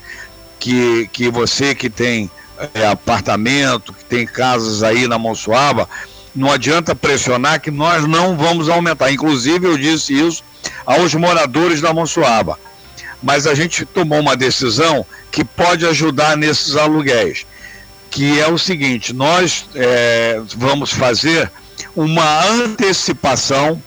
que, 0.59 1.09
que 1.13 1.31
você 1.31 1.75
que 1.75 1.89
tem 1.89 2.31
é, 2.75 2.87
apartamento, 2.87 3.93
que 3.93 4.05
tem 4.05 4.27
casas 4.27 4.83
aí 4.83 5.07
na 5.07 5.19
Monsuaba, 5.19 5.89
não 6.35 6.53
adianta 6.53 6.95
pressionar 6.95 7.61
que 7.61 7.71
nós 7.71 8.07
não 8.07 8.37
vamos 8.37 8.69
aumentar. 8.69 9.11
Inclusive 9.11 9.67
eu 9.67 9.79
disse 9.79 10.13
isso 10.13 10.43
aos 10.85 11.15
moradores 11.15 11.81
da 11.81 11.93
Monsuaba. 11.93 12.59
Mas 13.23 13.47
a 13.47 13.55
gente 13.55 13.85
tomou 13.85 14.21
uma 14.21 14.37
decisão 14.37 15.05
que 15.31 15.45
pode 15.45 15.87
ajudar 15.87 16.37
nesses 16.37 16.77
aluguéis 16.77 17.47
que 18.17 18.41
é 18.41 18.49
o 18.49 18.57
seguinte: 18.57 19.13
nós 19.13 19.69
é, 19.75 20.41
vamos 20.57 20.91
fazer 20.91 21.51
uma 21.95 22.45
antecipação 22.47 23.83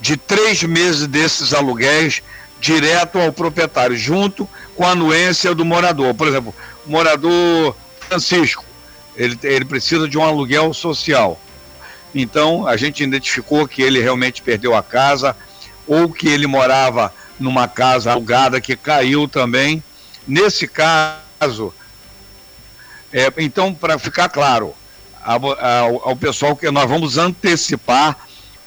de 0.00 0.16
três 0.16 0.62
meses 0.62 1.06
desses 1.06 1.52
aluguéis 1.52 2.22
direto 2.58 3.18
ao 3.18 3.30
proprietário, 3.30 3.94
junto 3.94 4.48
com 4.74 4.86
a 4.86 4.92
anuência 4.92 5.54
do 5.54 5.66
morador. 5.66 6.14
Por 6.14 6.28
exemplo, 6.28 6.54
o 6.86 6.90
morador 6.90 7.76
Francisco, 8.08 8.64
ele, 9.16 9.38
ele 9.42 9.66
precisa 9.66 10.08
de 10.08 10.16
um 10.16 10.24
aluguel 10.24 10.72
social. 10.72 11.38
Então, 12.14 12.66
a 12.66 12.76
gente 12.76 13.02
identificou 13.02 13.68
que 13.68 13.82
ele 13.82 14.00
realmente 14.00 14.40
perdeu 14.40 14.74
a 14.74 14.82
casa, 14.82 15.36
ou 15.86 16.08
que 16.08 16.28
ele 16.28 16.46
morava 16.46 17.12
numa 17.42 17.68
casa 17.68 18.12
alugada 18.12 18.60
que 18.60 18.76
caiu 18.76 19.28
também. 19.28 19.82
Nesse 20.26 20.68
caso, 20.68 21.74
é, 23.12 23.32
então, 23.38 23.74
para 23.74 23.98
ficar 23.98 24.28
claro 24.28 24.74
ao, 25.22 25.52
ao, 25.52 26.08
ao, 26.08 26.16
pessoal 26.16 26.56
que 26.56 26.70
nós 26.70 26.88
vamos 26.88 27.18
antecipar 27.18 28.16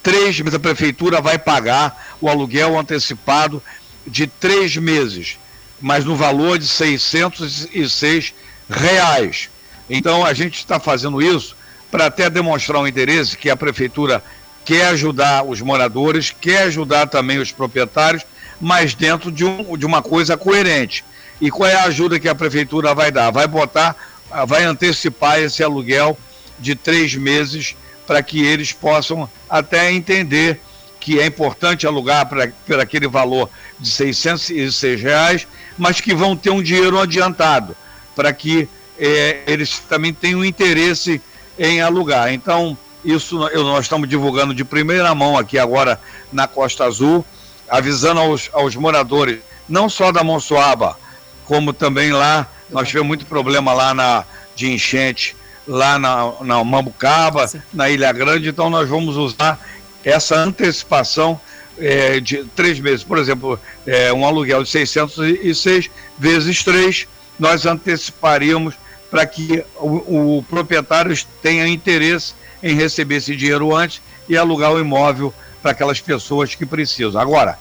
três 0.03 0.39
meses, 0.39 0.55
a 0.55 0.59
prefeitura 0.59 1.21
vai 1.21 1.37
pagar 1.37 2.15
o 2.21 2.29
aluguel 2.29 2.77
antecipado 2.77 3.61
de 4.05 4.27
três 4.27 4.77
meses, 4.77 5.37
mas 5.81 6.05
no 6.05 6.15
valor 6.15 6.59
de 6.59 6.67
606 6.67 8.33
reais. 8.69 9.49
Então 9.89 10.25
a 10.25 10.33
gente 10.33 10.59
está 10.59 10.79
fazendo 10.79 11.21
isso 11.21 11.55
para 11.89 12.07
até 12.07 12.29
demonstrar 12.29 12.81
um 12.81 12.87
interesse 12.87 13.37
que 13.37 13.49
a 13.49 13.55
prefeitura 13.55 14.23
quer 14.63 14.87
ajudar 14.87 15.43
os 15.43 15.61
moradores, 15.61 16.33
quer 16.39 16.63
ajudar 16.63 17.07
também 17.07 17.37
os 17.37 17.51
proprietários, 17.51 18.23
mas 18.59 18.93
dentro 18.93 19.31
de, 19.31 19.43
um, 19.43 19.77
de 19.77 19.85
uma 19.85 20.01
coisa 20.01 20.37
coerente. 20.37 21.03
E 21.39 21.51
qual 21.51 21.69
é 21.69 21.75
a 21.75 21.83
ajuda 21.83 22.19
que 22.19 22.29
a 22.29 22.35
prefeitura 22.35 22.93
vai 22.93 23.11
dar? 23.11 23.31
Vai 23.31 23.47
botar 23.47 23.95
ah, 24.31 24.45
vai 24.45 24.63
antecipar 24.63 25.39
esse 25.39 25.63
aluguel 25.63 26.17
de 26.59 26.75
três 26.75 27.15
meses 27.15 27.75
para 28.07 28.21
que 28.21 28.43
eles 28.43 28.71
possam 28.71 29.29
até 29.49 29.91
entender 29.91 30.59
que 30.99 31.19
é 31.19 31.25
importante 31.25 31.85
alugar 31.85 32.27
para, 32.27 32.81
aquele 32.81 33.07
valor 33.07 33.49
de 33.79 33.89
606 33.89 35.01
reais, 35.01 35.47
mas 35.77 36.01
que 36.01 36.13
vão 36.15 36.35
ter 36.35 36.49
um 36.49 36.63
dinheiro 36.63 36.99
adiantado 36.99 37.75
para 38.15 38.33
que 38.33 38.67
é, 38.97 39.43
eles 39.45 39.79
também 39.87 40.13
tenham 40.13 40.43
interesse 40.43 41.21
em 41.59 41.81
alugar. 41.81 42.33
Então, 42.33 42.77
isso 43.03 43.37
nós 43.37 43.85
estamos 43.85 44.09
divulgando 44.09 44.53
de 44.53 44.65
primeira 44.65 45.13
mão 45.13 45.37
aqui 45.37 45.59
agora 45.59 45.99
na 46.33 46.47
Costa 46.47 46.85
Azul, 46.85 47.23
avisando 47.69 48.19
aos, 48.19 48.49
aos 48.53 48.75
moradores, 48.75 49.39
não 49.67 49.89
só 49.89 50.11
da 50.11 50.23
Monsoaba, 50.23 50.97
como 51.45 51.73
também 51.73 52.11
lá 52.11 52.47
nós 52.69 52.87
tivemos 52.87 53.07
muito 53.07 53.25
problema 53.25 53.73
lá 53.73 53.93
na, 53.93 54.23
de 54.55 54.71
enchente, 54.71 55.35
lá 55.67 55.97
na, 55.99 56.33
na 56.41 56.63
Mambucaba, 56.63 57.47
Sim. 57.47 57.61
na 57.73 57.89
Ilha 57.89 58.11
Grande, 58.11 58.49
então 58.49 58.69
nós 58.69 58.87
vamos 58.89 59.17
usar 59.17 59.59
essa 60.03 60.35
antecipação 60.35 61.39
é, 61.77 62.19
de 62.19 62.43
três 62.55 62.79
meses. 62.79 63.03
Por 63.03 63.17
exemplo, 63.17 63.59
é, 63.85 64.11
um 64.13 64.25
aluguel 64.25 64.63
de 64.63 64.69
606 64.69 65.89
vezes 66.17 66.63
três, 66.63 67.07
nós 67.37 67.65
anteciparíamos 67.65 68.75
para 69.09 69.25
que 69.25 69.63
o, 69.75 70.37
o 70.37 70.43
proprietário 70.43 71.15
tenha 71.41 71.67
interesse 71.67 72.33
em 72.61 72.75
receber 72.75 73.17
esse 73.17 73.35
dinheiro 73.35 73.75
antes 73.75 74.01
e 74.27 74.37
alugar 74.37 74.71
o 74.71 74.79
imóvel 74.79 75.33
para 75.65 75.71
aquelas 75.71 75.99
pessoas 75.99 76.53
que 76.53 76.63
precisam. 76.63 77.19
Agora, 77.19 77.57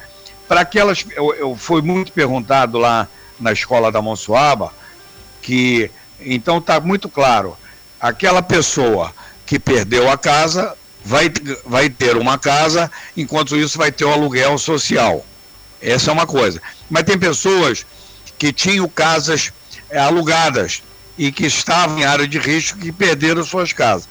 para 0.46 0.60
aquelas, 0.60 1.06
eu, 1.16 1.34
eu, 1.36 1.56
foi 1.56 1.80
muito 1.80 2.12
perguntado 2.12 2.76
lá 2.76 3.08
na 3.40 3.50
escola 3.50 3.90
da 3.90 4.02
Monsuaba, 4.02 4.74
que 5.40 5.90
então 6.20 6.58
está 6.58 6.78
muito 6.78 7.08
claro, 7.08 7.56
aquela 7.98 8.42
pessoa 8.42 9.10
que 9.46 9.58
perdeu 9.58 10.10
a 10.10 10.18
casa 10.18 10.76
vai, 11.02 11.32
vai 11.64 11.88
ter 11.88 12.18
uma 12.18 12.36
casa, 12.36 12.92
enquanto 13.16 13.56
isso 13.56 13.78
vai 13.78 13.90
ter 13.90 14.04
o 14.04 14.12
aluguel 14.12 14.58
social. 14.58 15.24
Essa 15.80 16.10
é 16.10 16.12
uma 16.12 16.26
coisa. 16.26 16.60
Mas 16.90 17.04
tem 17.04 17.18
pessoas 17.18 17.86
que 18.36 18.52
tinham 18.52 18.86
casas 18.86 19.50
é, 19.88 19.98
alugadas 19.98 20.82
e 21.16 21.32
que 21.32 21.46
estavam 21.46 21.98
em 22.00 22.04
área 22.04 22.28
de 22.28 22.38
risco 22.38 22.78
que 22.78 22.92
perderam 22.92 23.42
suas 23.42 23.72
casas. 23.72 24.06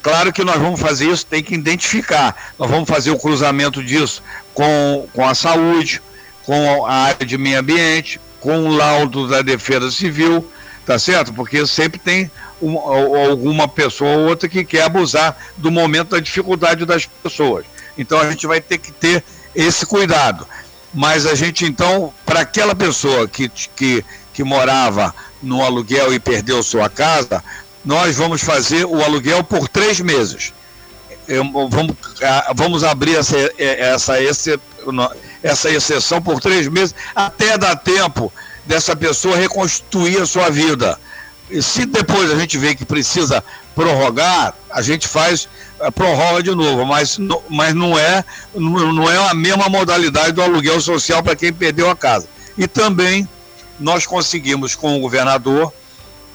Claro 0.00 0.32
que 0.32 0.44
nós 0.44 0.56
vamos 0.60 0.80
fazer 0.80 1.10
isso, 1.10 1.26
tem 1.26 1.42
que 1.42 1.54
identificar. 1.54 2.52
Nós 2.58 2.70
vamos 2.70 2.88
fazer 2.88 3.10
o 3.10 3.18
cruzamento 3.18 3.82
disso 3.82 4.22
com, 4.54 5.08
com 5.12 5.26
a 5.26 5.34
saúde, 5.34 6.00
com 6.44 6.86
a 6.86 6.92
área 6.92 7.26
de 7.26 7.36
meio 7.36 7.58
ambiente, 7.58 8.20
com 8.40 8.68
o 8.68 8.76
laudo 8.76 9.28
da 9.28 9.42
defesa 9.42 9.90
civil, 9.90 10.48
tá 10.86 10.98
certo? 10.98 11.32
Porque 11.32 11.66
sempre 11.66 11.98
tem 11.98 12.30
uma, 12.60 12.80
alguma 13.28 13.66
pessoa 13.66 14.16
ou 14.16 14.28
outra 14.28 14.48
que 14.48 14.64
quer 14.64 14.82
abusar 14.82 15.36
do 15.56 15.70
momento 15.70 16.10
da 16.10 16.20
dificuldade 16.20 16.86
das 16.86 17.06
pessoas. 17.06 17.64
Então 17.98 18.18
a 18.18 18.30
gente 18.30 18.46
vai 18.46 18.60
ter 18.60 18.78
que 18.78 18.92
ter 18.92 19.24
esse 19.54 19.84
cuidado. 19.84 20.46
Mas 20.94 21.26
a 21.26 21.34
gente 21.34 21.64
então, 21.64 22.12
para 22.24 22.40
aquela 22.40 22.74
pessoa 22.74 23.26
que, 23.26 23.48
que, 23.48 24.04
que 24.32 24.44
morava 24.44 25.14
no 25.42 25.62
aluguel 25.62 26.12
e 26.12 26.20
perdeu 26.20 26.62
sua 26.62 26.88
casa, 26.88 27.42
nós 27.84 28.16
vamos 28.16 28.42
fazer 28.42 28.84
o 28.84 29.02
aluguel 29.02 29.42
por 29.42 29.68
três 29.68 30.00
meses. 30.00 30.52
Eu, 31.26 31.44
vamos, 31.68 31.96
vamos 32.54 32.84
abrir 32.84 33.16
essa, 33.16 33.36
essa, 33.58 34.22
essa, 34.22 34.60
essa 35.42 35.70
exceção 35.70 36.20
por 36.20 36.40
três 36.40 36.68
meses 36.68 36.94
até 37.14 37.56
dar 37.56 37.76
tempo 37.76 38.32
dessa 38.66 38.94
pessoa 38.94 39.36
reconstruir 39.36 40.20
a 40.20 40.26
sua 40.26 40.50
vida. 40.50 40.98
E 41.50 41.62
se 41.62 41.84
depois 41.84 42.30
a 42.30 42.38
gente 42.38 42.56
vê 42.56 42.74
que 42.74 42.84
precisa 42.84 43.42
prorrogar, 43.74 44.54
a 44.70 44.82
gente 44.82 45.06
faz 45.06 45.48
a 45.80 45.90
prorroga 45.90 46.42
de 46.42 46.54
novo, 46.54 46.84
mas, 46.84 47.18
mas 47.48 47.74
não, 47.74 47.98
é, 47.98 48.24
não 48.54 49.10
é 49.10 49.30
a 49.30 49.34
mesma 49.34 49.68
modalidade 49.68 50.32
do 50.32 50.42
aluguel 50.42 50.80
social 50.80 51.22
para 51.22 51.36
quem 51.36 51.52
perdeu 51.52 51.90
a 51.90 51.96
casa. 51.96 52.28
E 52.56 52.66
também 52.68 53.28
nós 53.78 54.06
conseguimos 54.06 54.74
com 54.74 54.96
o 54.96 55.00
governador, 55.00 55.72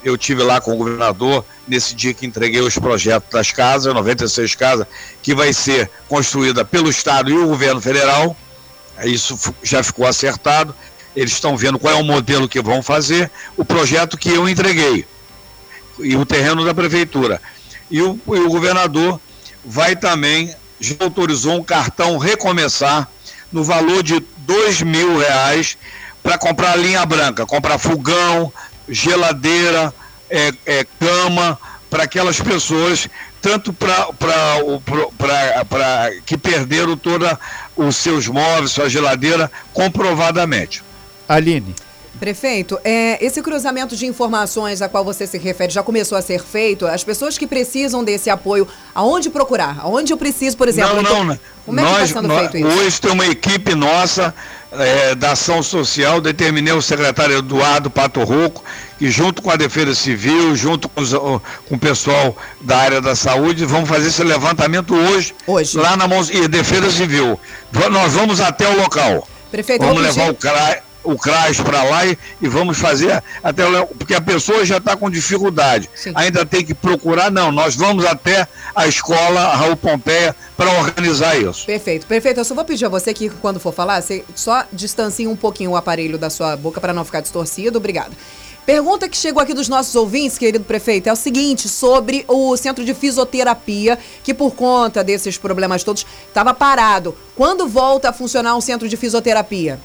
eu 0.04 0.18
tive 0.18 0.44
lá 0.44 0.62
com 0.62 0.74
o 0.74 0.78
governador 0.78 1.44
nesse 1.68 1.96
dia 1.96 2.14
que 2.14 2.26
entreguei 2.26 2.62
os 2.62 2.78
projetos 2.78 3.30
das 3.30 3.52
casas, 3.52 3.94
96 3.94 4.56
casas, 4.56 4.88
que 5.22 5.34
vai 5.34 5.52
ser 5.52 5.90
construída 6.08 6.64
pelo 6.64 6.90
Estado 6.90 7.30
e 7.30 7.38
o 7.38 7.48
governo 7.48 7.82
federal. 7.82 8.36
Isso 9.04 9.38
já 9.64 9.84
ficou 9.84 10.08
acertado 10.08 10.74
eles 11.18 11.32
estão 11.32 11.58
vendo 11.58 11.80
qual 11.80 11.96
é 11.96 11.98
o 12.00 12.04
modelo 12.04 12.48
que 12.48 12.62
vão 12.62 12.84
fazer, 12.84 13.32
o 13.58 13.66
projeto 13.66 14.16
que 14.16 14.30
eu 14.30 14.48
entreguei 14.48 15.04
e 16.00 16.16
o 16.16 16.24
terreno 16.24 16.64
da 16.64 16.76
prefeitura. 16.76 17.42
E 17.90 18.00
o, 18.04 18.20
e 18.28 18.40
o 18.40 18.50
governador 18.50 19.20
vai 19.66 19.96
também, 19.96 20.54
já 20.80 20.96
autorizou 21.00 21.56
um 21.56 21.64
cartão 21.64 22.20
recomeçar 22.20 23.10
no 23.52 23.64
valor 23.64 24.04
de 24.04 24.24
dois 24.38 24.84
mil 24.84 25.18
reais 25.18 25.76
para 26.22 26.38
comprar 26.38 26.76
linha 26.76 27.04
branca, 27.04 27.48
comprar 27.48 27.80
fogão, 27.80 28.54
geladeira, 28.88 29.94
é, 30.30 30.52
é, 30.66 30.86
cama, 31.00 31.60
para 31.90 32.04
aquelas 32.04 32.40
pessoas, 32.40 33.08
tanto 33.42 33.74
para 33.74 34.08
que 36.26 36.38
perderam 36.38 36.98
todos 36.98 37.30
os 37.76 37.96
seus 37.96 38.28
móveis, 38.28 38.72
sua 38.72 38.90
geladeira, 38.90 39.50
comprovadamente. 39.74 40.84
Aline. 41.28 41.74
Prefeito, 42.20 42.80
é, 42.84 43.24
esse 43.24 43.44
cruzamento 43.44 43.96
de 43.96 44.08
informações 44.08 44.82
a 44.82 44.90
qual 44.90 45.06
você 45.06 45.28
se 45.28 45.38
refere 45.38 45.72
já 45.72 45.84
começou 45.84 46.18
a 46.18 46.22
ser 46.22 46.44
feito? 46.44 46.88
As 46.88 47.04
pessoas 47.04 47.38
que 47.38 47.46
precisam 47.46 48.04
desse 48.04 48.28
apoio, 48.28 48.68
aonde 48.96 49.30
procurar? 49.30 49.78
Aonde 49.82 50.12
eu 50.12 50.18
preciso, 50.18 50.58
por 50.58 50.68
exemplo? 50.68 50.96
Não, 50.96 51.04
não, 51.04 51.24
não. 51.26 51.40
Como 51.64 51.80
é 51.80 51.84
que 51.84 51.92
está 51.92 52.08
sendo 52.08 52.28
nós, 52.28 52.40
feito 52.40 52.58
isso? 52.58 52.80
Hoje 52.80 53.02
tem 53.02 53.12
uma 53.12 53.28
equipe 53.28 53.76
nossa 53.76 54.34
é, 54.72 55.16
da 55.16 55.32
ação 55.32 55.64
social, 55.64 56.20
determinei 56.20 56.74
o 56.74 56.82
secretário 56.82 57.38
Eduardo 57.38 57.90
Pato 57.90 58.24
Rocco, 58.24 58.64
que 58.98 59.10
junto 59.10 59.42
com 59.42 59.52
a 59.52 59.56
Defesa 59.56 59.94
Civil, 59.96 60.56
junto 60.56 60.90
com, 60.90 61.02
os, 61.02 61.14
com 61.14 61.76
o 61.76 61.80
pessoal 61.80 62.36
da 62.62 62.78
área 62.78 63.02
da 63.02 63.16
saúde, 63.16 63.66
vamos 63.66 63.88
fazer 63.88 64.08
esse 64.08 64.24
levantamento 64.24 64.96
hoje, 64.96 65.34
hoje. 65.46 65.78
lá 65.78 65.96
na 65.96 66.08
e 66.32 66.48
Defesa 66.48 66.92
Civil. 66.92 67.40
Nós 67.92 68.14
vamos 68.14 68.40
até 68.40 68.68
o 68.68 68.78
local. 68.78 69.28
Prefeito, 69.52 69.86
vamos 69.86 70.02
levar 70.02 70.30
o 70.30 70.36
CRAE 70.36 70.87
o 71.04 71.18
CRAS 71.18 71.60
para 71.60 71.84
lá 71.84 72.06
e, 72.06 72.18
e, 72.42 72.48
vamos 72.48 72.78
fazer 72.78 73.24
até 73.44 73.64
porque 73.98 74.14
a 74.14 74.22
pessoa 74.22 74.66
já 74.66 74.78
está 74.78 74.96
com 74.96 75.10
dificuldade. 75.10 75.90
Sim. 75.96 76.12
Ainda 76.16 76.46
tem 76.46 76.64
que 76.64 76.74
procurar, 76.74 77.32
não. 77.32 77.52
Nós 77.52 77.76
vamos 77.76 78.06
até 78.06 78.48
a 78.76 78.88
escola 78.88 79.56
Raul 79.56 79.76
Pompeia 79.76 80.36
para 80.56 80.72
organizar 80.80 81.40
isso. 81.40 81.66
Perfeito, 81.66 82.06
perfeito. 82.08 82.40
Eu 82.40 82.46
só 82.46 82.54
vou 82.54 82.66
pedir 82.66 82.86
a 82.86 82.90
você 82.90 83.14
que 83.14 83.30
quando 83.30 83.60
for 83.60 83.74
falar, 83.74 84.02
você 84.02 84.24
só 84.36 84.66
distancie 84.74 85.28
um 85.28 85.36
pouquinho 85.36 85.72
o 85.72 85.76
aparelho 85.76 86.18
da 86.18 86.30
sua 86.30 86.56
boca 86.56 86.82
para 86.82 86.94
não 86.94 87.06
ficar 87.06 87.22
distorcido. 87.22 87.78
Obrigada. 87.78 88.12
Pergunta 88.68 89.08
que 89.08 89.16
chegou 89.16 89.42
aqui 89.42 89.54
dos 89.54 89.70
nossos 89.70 89.96
ouvintes, 89.96 90.38
querido 90.38 90.66
prefeito, 90.66 91.08
é 91.08 91.14
o 91.14 91.16
seguinte, 91.16 91.70
sobre 91.70 92.26
o 92.28 92.58
centro 92.58 92.84
de 92.84 92.94
fisioterapia, 92.94 93.98
que 94.22 94.34
por 94.34 94.54
conta 94.56 95.06
desses 95.06 95.38
problemas 95.38 95.86
todos 95.86 96.06
estava 96.28 96.54
parado. 96.54 97.16
Quando 97.34 97.66
volta 97.66 98.10
a 98.10 98.14
funcionar 98.14 98.58
um 98.58 98.62
centro 98.62 98.90
de 98.90 98.98
fisioterapia? 98.98 99.80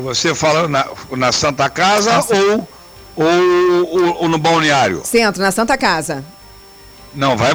Você 0.00 0.34
fala 0.34 0.68
na, 0.68 0.86
na 1.12 1.32
Santa 1.32 1.68
Casa 1.68 2.24
ou, 2.34 2.68
ou, 3.16 3.88
ou, 3.88 4.22
ou, 4.22 4.28
no 4.28 4.38
balneário? 4.38 5.02
Centro, 5.04 5.42
na 5.42 5.50
Santa 5.50 5.76
Casa. 5.76 6.24
Não, 7.14 7.36
vai, 7.36 7.52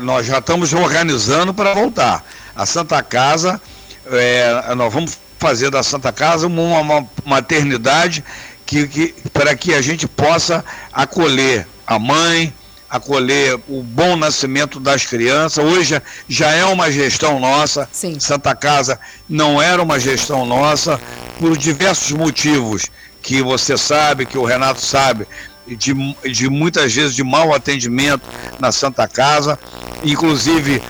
nós 0.00 0.26
já 0.26 0.38
estamos 0.38 0.72
organizando 0.72 1.52
para 1.52 1.74
voltar. 1.74 2.24
A 2.56 2.64
Santa 2.64 3.02
Casa, 3.02 3.60
é, 4.06 4.74
nós 4.74 4.92
vamos 4.92 5.18
fazer 5.38 5.70
da 5.70 5.82
Santa 5.82 6.12
Casa 6.12 6.46
uma, 6.46 6.80
uma 6.80 7.06
maternidade 7.24 8.24
que, 8.64 8.86
que, 8.88 9.14
para 9.32 9.54
que 9.54 9.74
a 9.74 9.82
gente 9.82 10.08
possa 10.08 10.64
acolher 10.92 11.66
a 11.86 11.98
mãe, 11.98 12.54
acolher 12.92 13.58
o 13.68 13.82
bom 13.82 14.16
nascimento 14.16 14.78
das 14.78 15.06
crianças. 15.06 15.64
Hoje 15.64 16.00
já 16.28 16.50
é 16.50 16.62
uma 16.66 16.92
gestão 16.92 17.40
nossa. 17.40 17.88
Sim. 17.90 18.20
Santa 18.20 18.54
Casa 18.54 19.00
não 19.26 19.62
era 19.62 19.82
uma 19.82 19.98
gestão 19.98 20.44
nossa 20.44 21.00
por 21.38 21.56
diversos 21.56 22.12
motivos 22.12 22.90
que 23.22 23.40
você 23.40 23.78
sabe, 23.78 24.26
que 24.26 24.36
o 24.36 24.44
Renato 24.44 24.82
sabe, 24.82 25.26
de, 25.66 25.94
de 26.30 26.50
muitas 26.50 26.92
vezes 26.92 27.16
de 27.16 27.24
mau 27.24 27.54
atendimento 27.54 28.28
na 28.60 28.70
Santa 28.70 29.08
Casa, 29.08 29.58
inclusive 30.04 30.82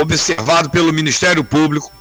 observado 0.00 0.68
pelo 0.70 0.92
Ministério 0.92 1.44
Público. 1.44 1.92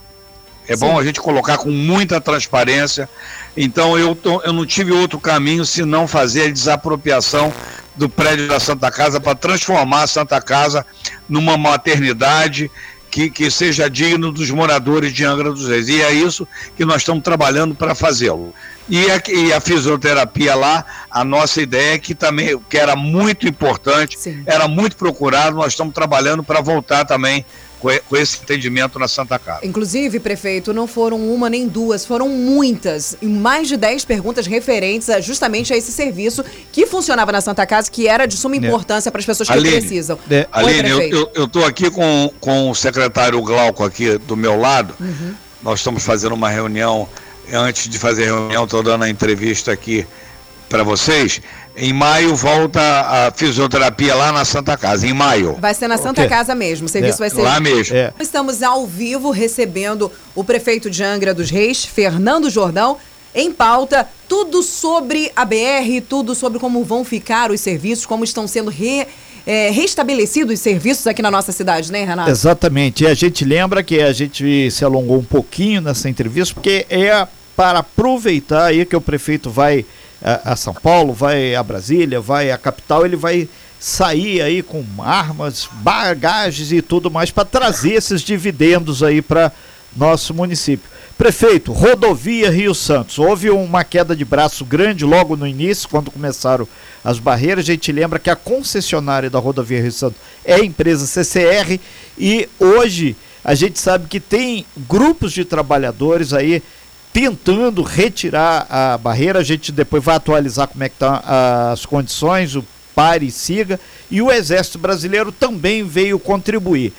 É 0.67 0.75
Sim. 0.75 0.79
bom 0.79 0.97
a 0.97 1.03
gente 1.03 1.19
colocar 1.19 1.59
com 1.59 1.69
muita 1.69 2.19
transparência. 2.19 3.07
Então 3.55 3.99
eu, 3.99 4.15
tô, 4.15 4.41
eu 4.41 4.53
não 4.53 4.65
tive 4.65 4.91
outro 4.91 5.19
caminho 5.19 5.63
senão 5.63 6.07
fazer 6.07 6.45
a 6.45 6.51
desapropriação 6.51 7.53
do 7.95 8.09
prédio 8.09 8.47
da 8.47 8.59
Santa 8.59 8.89
Casa 8.91 9.19
para 9.19 9.35
transformar 9.35 10.03
a 10.03 10.07
Santa 10.07 10.41
Casa 10.41 10.85
numa 11.27 11.57
maternidade 11.57 12.69
que, 13.13 13.29
que 13.29 13.51
seja 13.51 13.87
digno 13.87 14.31
dos 14.31 14.49
moradores 14.49 15.13
de 15.13 15.23
Angra 15.23 15.51
dos 15.51 15.67
Reis. 15.67 15.87
E 15.87 16.01
é 16.01 16.11
isso 16.11 16.47
que 16.75 16.83
nós 16.83 17.03
estamos 17.03 17.23
trabalhando 17.23 17.75
para 17.75 17.93
fazê-lo. 17.93 18.51
E 18.89 19.05
a, 19.11 19.21
e 19.29 19.53
a, 19.53 19.61
fisioterapia 19.61 20.55
lá, 20.55 20.83
a 21.11 21.23
nossa 21.23 21.61
ideia 21.61 21.93
é 21.93 21.99
que 21.99 22.15
também 22.15 22.59
que 22.67 22.75
era 22.75 22.95
muito 22.95 23.47
importante, 23.47 24.17
Sim. 24.17 24.41
era 24.47 24.67
muito 24.67 24.95
procurado, 24.95 25.55
nós 25.55 25.73
estamos 25.73 25.93
trabalhando 25.93 26.43
para 26.43 26.59
voltar 26.59 27.05
também 27.05 27.45
com 28.07 28.15
esse 28.15 28.39
entendimento 28.41 28.97
na 28.97 29.07
Santa 29.07 29.37
Casa. 29.37 29.65
Inclusive, 29.65 30.19
prefeito, 30.19 30.73
não 30.73 30.87
foram 30.87 31.19
uma 31.29 31.49
nem 31.49 31.67
duas, 31.67 32.05
foram 32.05 32.29
muitas, 32.29 33.17
e 33.21 33.25
mais 33.25 33.67
de 33.67 33.75
dez 33.75 34.05
perguntas 34.05 34.47
referentes 34.47 35.09
a, 35.09 35.19
justamente 35.19 35.73
a 35.73 35.77
esse 35.77 35.91
serviço 35.91 36.43
que 36.71 36.85
funcionava 36.85 37.31
na 37.31 37.41
Santa 37.41 37.65
Casa, 37.65 37.91
que 37.91 38.07
era 38.07 38.25
de 38.25 38.37
suma 38.37 38.55
né. 38.55 38.67
importância 38.67 39.11
para 39.11 39.19
as 39.19 39.25
pessoas 39.25 39.49
que 39.49 39.53
Aline, 39.53 39.79
precisam. 39.81 40.17
É. 40.29 40.47
Aline, 40.51 40.89
eu 41.33 41.45
estou 41.45 41.65
aqui 41.65 41.89
com, 41.91 42.31
com 42.39 42.69
o 42.69 42.75
secretário 42.75 43.41
Glauco 43.41 43.83
aqui 43.83 44.17
do 44.17 44.37
meu 44.37 44.57
lado, 44.57 44.93
uhum. 44.99 45.33
nós 45.61 45.79
estamos 45.79 46.03
fazendo 46.03 46.33
uma 46.33 46.49
reunião, 46.49 47.09
antes 47.51 47.89
de 47.89 47.99
fazer 47.99 48.23
a 48.23 48.25
reunião, 48.27 48.63
estou 48.63 48.81
dando 48.81 49.03
a 49.03 49.09
entrevista 49.09 49.71
aqui 49.71 50.05
para 50.69 50.83
vocês. 50.83 51.41
Em 51.75 51.91
maio 51.91 52.35
volta 52.35 52.79
a 52.79 53.31
fisioterapia 53.31 54.13
lá 54.13 54.31
na 54.31 54.45
Santa 54.45 54.77
Casa, 54.77 55.07
em 55.07 55.13
maio. 55.13 55.57
Vai 55.59 55.73
ser 55.73 55.87
na 55.87 55.97
Santa 55.97 56.27
Casa 56.27 56.53
mesmo, 56.53 56.85
o 56.85 56.89
serviço 56.89 57.15
é. 57.15 57.27
vai 57.27 57.29
ser 57.31 57.41
lá 57.41 57.59
mesmo. 57.59 57.95
É. 57.95 58.13
Estamos 58.19 58.61
ao 58.61 58.85
vivo 58.85 59.31
recebendo 59.31 60.11
o 60.35 60.43
prefeito 60.43 60.87
de 60.89 61.03
Angra 61.03 61.33
dos 61.33 61.49
Reis, 61.49 61.83
Fernando 61.83 62.47
Jordão, 62.47 62.97
em 63.33 63.51
pauta 63.51 64.07
tudo 64.29 64.61
sobre 64.61 65.31
a 65.35 65.43
BR, 65.43 66.01
tudo 66.07 66.35
sobre 66.35 66.59
como 66.59 66.83
vão 66.83 67.03
ficar 67.03 67.49
os 67.49 67.59
serviços, 67.59 68.05
como 68.05 68.23
estão 68.23 68.47
sendo 68.47 68.69
re, 68.69 69.07
é, 69.45 69.71
restabelecidos 69.71 70.53
os 70.53 70.59
serviços 70.59 71.07
aqui 71.07 71.23
na 71.23 71.31
nossa 71.31 71.51
cidade, 71.51 71.91
né, 71.91 72.03
Renato? 72.03 72.29
Exatamente. 72.29 73.03
E 73.03 73.07
a 73.07 73.15
gente 73.15 73.43
lembra 73.43 73.81
que 73.81 73.99
a 73.99 74.13
gente 74.13 74.69
se 74.69 74.85
alongou 74.85 75.17
um 75.17 75.23
pouquinho 75.23 75.81
nessa 75.81 76.07
entrevista, 76.07 76.53
porque 76.53 76.85
é 76.87 77.27
para 77.55 77.79
aproveitar 77.79 78.65
aí 78.65 78.85
que 78.85 78.95
o 78.95 79.01
prefeito 79.01 79.49
vai 79.49 79.85
a, 80.23 80.53
a 80.53 80.55
São 80.55 80.73
Paulo, 80.73 81.13
vai 81.13 81.53
a 81.53 81.61
Brasília, 81.61 82.21
vai 82.21 82.49
à 82.49 82.57
capital, 82.57 83.05
ele 83.05 83.15
vai 83.15 83.49
sair 83.79 84.41
aí 84.41 84.63
com 84.63 84.83
armas, 84.99 85.67
bagagens 85.71 86.71
e 86.71 86.81
tudo 86.81 87.11
mais 87.11 87.29
para 87.29 87.43
trazer 87.43 87.95
esses 87.95 88.21
dividendos 88.21 89.03
aí 89.03 89.21
para 89.21 89.51
nosso 89.95 90.33
município. 90.33 90.89
Prefeito, 91.17 91.71
rodovia 91.71 92.49
Rio 92.49 92.73
Santos. 92.73 93.19
Houve 93.19 93.49
uma 93.49 93.83
queda 93.83 94.15
de 94.15 94.25
braço 94.25 94.65
grande 94.65 95.05
logo 95.05 95.35
no 95.35 95.45
início, 95.45 95.87
quando 95.87 96.09
começaram 96.09 96.67
as 97.03 97.19
barreiras. 97.19 97.65
A 97.65 97.71
gente 97.71 97.91
lembra 97.91 98.19
que 98.19 98.29
a 98.29 98.35
concessionária 98.35 99.29
da 99.29 99.37
rodovia 99.37 99.81
Rio 99.81 99.91
Santos 99.91 100.17
é 100.43 100.55
a 100.55 100.65
empresa 100.65 101.05
CCR 101.05 101.79
e 102.17 102.49
hoje 102.59 103.15
a 103.43 103.53
gente 103.53 103.77
sabe 103.77 104.07
que 104.07 104.19
tem 104.19 104.65
grupos 104.87 105.33
de 105.33 105.43
trabalhadores 105.43 106.33
aí 106.33 106.63
tentando 107.13 107.83
retirar 107.83 108.65
a 108.69 108.97
barreira. 108.97 109.39
A 109.39 109.43
gente 109.43 109.71
depois 109.71 110.03
vai 110.03 110.15
atualizar 110.15 110.67
como 110.67 110.83
é 110.83 110.89
que 110.89 110.95
estão 110.95 111.15
tá 111.15 111.71
as 111.71 111.85
condições, 111.85 112.55
o 112.55 112.65
pare 112.95 113.27
e 113.27 113.31
siga. 113.31 113.79
E 114.09 114.21
o 114.21 114.31
Exército 114.31 114.79
Brasileiro 114.79 115.31
também 115.31 115.83
veio 115.83 116.19
contribuir. 116.19 116.91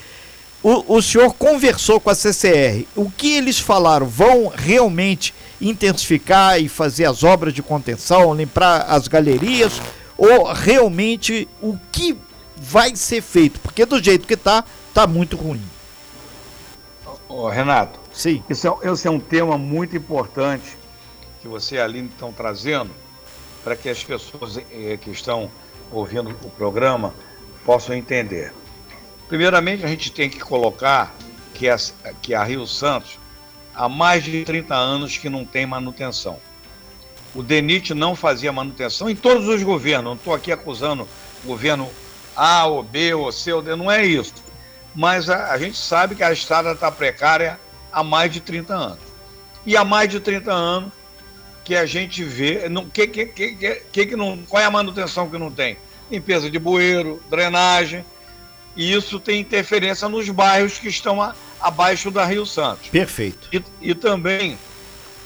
O, 0.62 0.96
o 0.96 1.02
senhor 1.02 1.34
conversou 1.34 2.00
com 2.00 2.08
a 2.08 2.14
CCR. 2.14 2.86
O 2.96 3.10
que 3.10 3.36
eles 3.36 3.58
falaram? 3.58 4.06
Vão 4.06 4.50
realmente 4.54 5.34
intensificar 5.60 6.58
e 6.58 6.68
fazer 6.68 7.04
as 7.04 7.22
obras 7.22 7.52
de 7.52 7.62
contenção, 7.62 8.34
limpar 8.34 8.86
as 8.88 9.06
galerias? 9.06 9.80
Ou 10.16 10.52
realmente 10.52 11.46
o 11.60 11.76
que 11.92 12.16
vai 12.56 12.96
ser 12.96 13.20
feito? 13.20 13.60
Porque 13.60 13.84
do 13.84 14.02
jeito 14.02 14.26
que 14.26 14.34
está, 14.34 14.64
está 14.88 15.06
muito 15.06 15.36
ruim. 15.36 15.60
Renato, 17.52 17.98
Sim. 18.14 18.42
Esse 18.48 18.68
é, 18.68 18.72
esse 18.84 19.08
é 19.08 19.10
um 19.10 19.18
tema 19.18 19.58
muito 19.58 19.96
importante 19.96 20.76
que 21.42 21.48
você 21.48 21.74
e 21.74 21.80
a 21.80 21.84
Aline 21.84 22.08
estão 22.08 22.32
trazendo 22.32 22.90
para 23.64 23.74
que 23.74 23.88
as 23.88 24.02
pessoas 24.04 24.56
eh, 24.56 24.96
que 25.00 25.10
estão 25.10 25.50
ouvindo 25.90 26.30
o 26.30 26.50
programa 26.50 27.12
possam 27.64 27.94
entender. 27.94 28.54
Primeiramente, 29.28 29.84
a 29.84 29.88
gente 29.88 30.12
tem 30.12 30.30
que 30.30 30.38
colocar 30.38 31.12
que 31.54 31.68
a, 31.68 31.76
que 32.22 32.34
a 32.34 32.44
Rio 32.44 32.66
Santos 32.66 33.18
há 33.74 33.88
mais 33.88 34.22
de 34.22 34.44
30 34.44 34.74
anos 34.74 35.18
que 35.18 35.28
não 35.28 35.44
tem 35.44 35.66
manutenção. 35.66 36.38
O 37.34 37.42
DENIT 37.42 37.94
não 37.94 38.14
fazia 38.14 38.52
manutenção 38.52 39.10
em 39.10 39.16
todos 39.16 39.48
os 39.48 39.62
governos. 39.62 40.04
Não 40.04 40.14
estou 40.14 40.34
aqui 40.34 40.52
acusando 40.52 41.08
o 41.42 41.46
governo 41.48 41.90
A 42.36 42.64
ou 42.66 42.82
B 42.82 43.12
ou 43.12 43.32
C 43.32 43.52
ou 43.52 43.60
D, 43.60 43.74
não 43.74 43.90
é 43.90 44.06
isso. 44.06 44.34
Mas 44.94 45.28
a, 45.28 45.50
a 45.50 45.58
gente 45.58 45.76
sabe 45.76 46.14
que 46.14 46.22
a 46.22 46.32
estrada 46.32 46.72
está 46.72 46.92
precária 46.92 47.58
há 47.94 48.02
mais 48.02 48.32
de 48.32 48.40
30 48.40 48.74
anos. 48.74 48.98
E 49.64 49.76
há 49.76 49.84
mais 49.84 50.08
de 50.10 50.20
30 50.20 50.52
anos 50.52 50.92
que 51.64 51.74
a 51.74 51.86
gente 51.86 52.22
vê. 52.22 52.68
Não, 52.68 52.88
que, 52.88 53.06
que, 53.06 53.26
que, 53.26 53.54
que, 53.90 54.06
que 54.06 54.16
não, 54.16 54.38
qual 54.48 54.62
é 54.62 54.66
a 54.66 54.70
manutenção 54.70 55.30
que 55.30 55.38
não 55.38 55.50
tem? 55.50 55.78
Limpeza 56.10 56.50
de 56.50 56.58
bueiro, 56.58 57.22
drenagem, 57.30 58.04
e 58.76 58.92
isso 58.92 59.18
tem 59.20 59.40
interferência 59.40 60.08
nos 60.08 60.28
bairros 60.28 60.78
que 60.78 60.88
estão 60.88 61.22
a, 61.22 61.34
abaixo 61.60 62.10
da 62.10 62.24
Rio 62.24 62.44
Santos. 62.44 62.88
Perfeito. 62.88 63.48
E, 63.52 63.62
e, 63.80 63.94
também 63.94 64.58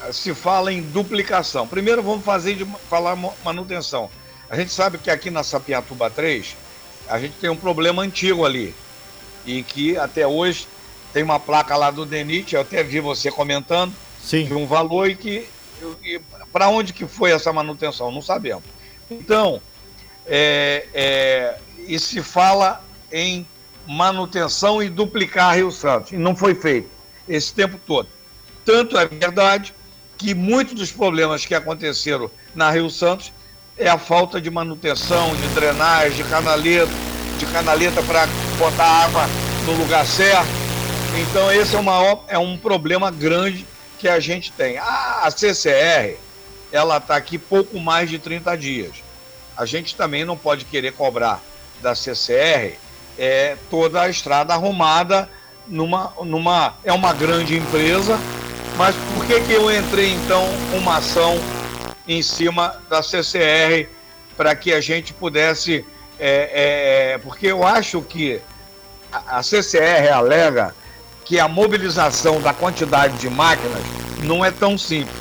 eh, 0.03 0.13
se 0.13 0.35
fala 0.35 0.73
em 0.73 0.83
duplicação. 0.83 1.67
Primeiro 1.67 2.03
vamos 2.03 2.25
fazer 2.25 2.55
de 2.55 2.65
falar 2.89 3.17
manutenção. 3.45 4.11
A 4.49 4.57
gente 4.57 4.71
sabe 4.71 4.99
que 4.99 5.11
aqui 5.11 5.31
na 5.31 5.43
Sapiatuba 5.43 6.09
3, 6.09 6.57
a 7.09 7.19
gente 7.19 7.35
tem 7.41 7.51
um 7.51 7.57
problema 7.57 8.03
antigo 8.03 8.45
ali. 8.45 8.75
E 9.45 9.63
que 9.63 9.97
até 9.97 10.27
hoje 10.27 10.69
tem 11.13 11.23
uma 11.23 11.41
placa 11.41 11.77
lá 11.77 11.91
do 11.91 12.05
DENIT, 12.05 12.55
eu 12.55 12.61
até 12.61 12.83
vi 12.83 13.01
você 13.01 13.31
comentando, 13.31 13.93
Sim. 14.21 14.45
de 14.45 14.55
um 14.55 14.67
valor 14.67 15.09
e 15.09 15.17
que. 15.17 15.47
Para 16.53 16.69
onde 16.69 16.93
que 16.93 17.07
foi 17.07 17.31
essa 17.31 17.53
manutenção? 17.53 18.11
Não 18.11 18.21
sabemos. 18.21 18.65
Então, 19.11 19.61
é, 20.27 20.87
é, 20.93 21.59
e 21.87 21.99
se 21.99 22.21
fala 22.21 22.85
em 23.13 23.47
manutenção 23.87 24.83
e 24.83 24.89
duplicar 24.89 25.57
Rio 25.57 25.71
Santos. 25.71 26.13
E 26.13 26.17
não 26.17 26.37
foi 26.37 26.55
feito 26.55 26.91
esse 27.29 27.53
tempo 27.53 27.79
todo. 27.87 28.09
Tanto 28.65 28.99
é 28.99 29.07
verdade 29.07 29.75
que 30.19 30.35
muitos 30.35 30.75
dos 30.75 30.93
problemas 30.93 31.47
que 31.47 31.55
aconteceram 31.55 32.31
na 32.55 32.71
Rio 32.71 32.91
Santos 32.91 33.33
é 33.79 33.89
a 33.89 33.97
falta 33.97 34.41
de 34.41 34.51
manutenção, 34.51 35.35
de 35.37 35.49
drenagem, 35.49 36.23
de 36.23 36.25
canaleta, 36.29 36.93
de 37.39 37.47
canaleta 37.47 38.03
para 38.03 38.27
botar 38.59 39.05
água 39.05 39.27
no 39.65 39.73
lugar 39.75 40.05
certo. 40.05 40.68
Então 41.17 41.51
esse 41.53 41.75
é, 41.75 41.79
uma, 41.79 42.21
é 42.29 42.39
um 42.39 42.57
problema 42.57 43.11
grande 43.11 43.67
que 43.99 44.09
a 44.09 44.21
gente 44.21 44.53
tem. 44.53 44.79
Ah, 44.79 45.23
a 45.25 45.31
CCR, 45.31 46.17
ela 46.71 46.99
está 46.99 47.17
aqui 47.17 47.39
pouco 47.39 47.79
mais 47.81 48.11
de 48.11 48.19
30 48.19 48.57
dias. 48.57 48.97
A 49.57 49.67
gente 49.67 49.97
também 49.97 50.25
não 50.25 50.37
pode 50.37 50.65
querer 50.65 50.93
cobrar 50.93 51.43
da 51.81 51.95
CCR 51.95 52.77
é, 53.19 53.57
toda 53.69 54.03
a 54.03 54.09
estrada 54.09 54.55
arrumada 54.55 55.29
numa, 55.67 56.13
numa. 56.23 56.75
É 56.85 56.93
uma 56.93 57.13
grande 57.13 57.57
empresa, 57.57 58.19
mas 58.77 58.95
por 59.15 59.27
que, 59.27 59.41
que 59.41 59.53
eu 59.53 59.71
entrei 59.71 60.13
então 60.13 60.45
uma 60.73 60.99
ação 60.99 61.37
em 62.07 62.23
cima 62.23 62.81
da 62.89 63.03
CCR 63.03 63.89
para 64.37 64.55
que 64.55 64.73
a 64.73 64.81
gente 64.81 65.13
pudesse. 65.13 65.85
É, 66.21 67.13
é, 67.15 67.19
porque 67.19 67.47
eu 67.47 67.65
acho 67.65 68.03
que 68.03 68.41
a 69.13 69.41
CCR 69.41 70.13
alega 70.13 70.75
que 71.29 71.39
a 71.39 71.47
mobilização 71.47 72.41
da 72.41 72.55
quantidade 72.55 73.19
de 73.19 73.29
máquinas 73.29 73.83
não 74.25 74.43
é 74.43 74.51
tão 74.51 74.79
simples. 74.79 75.15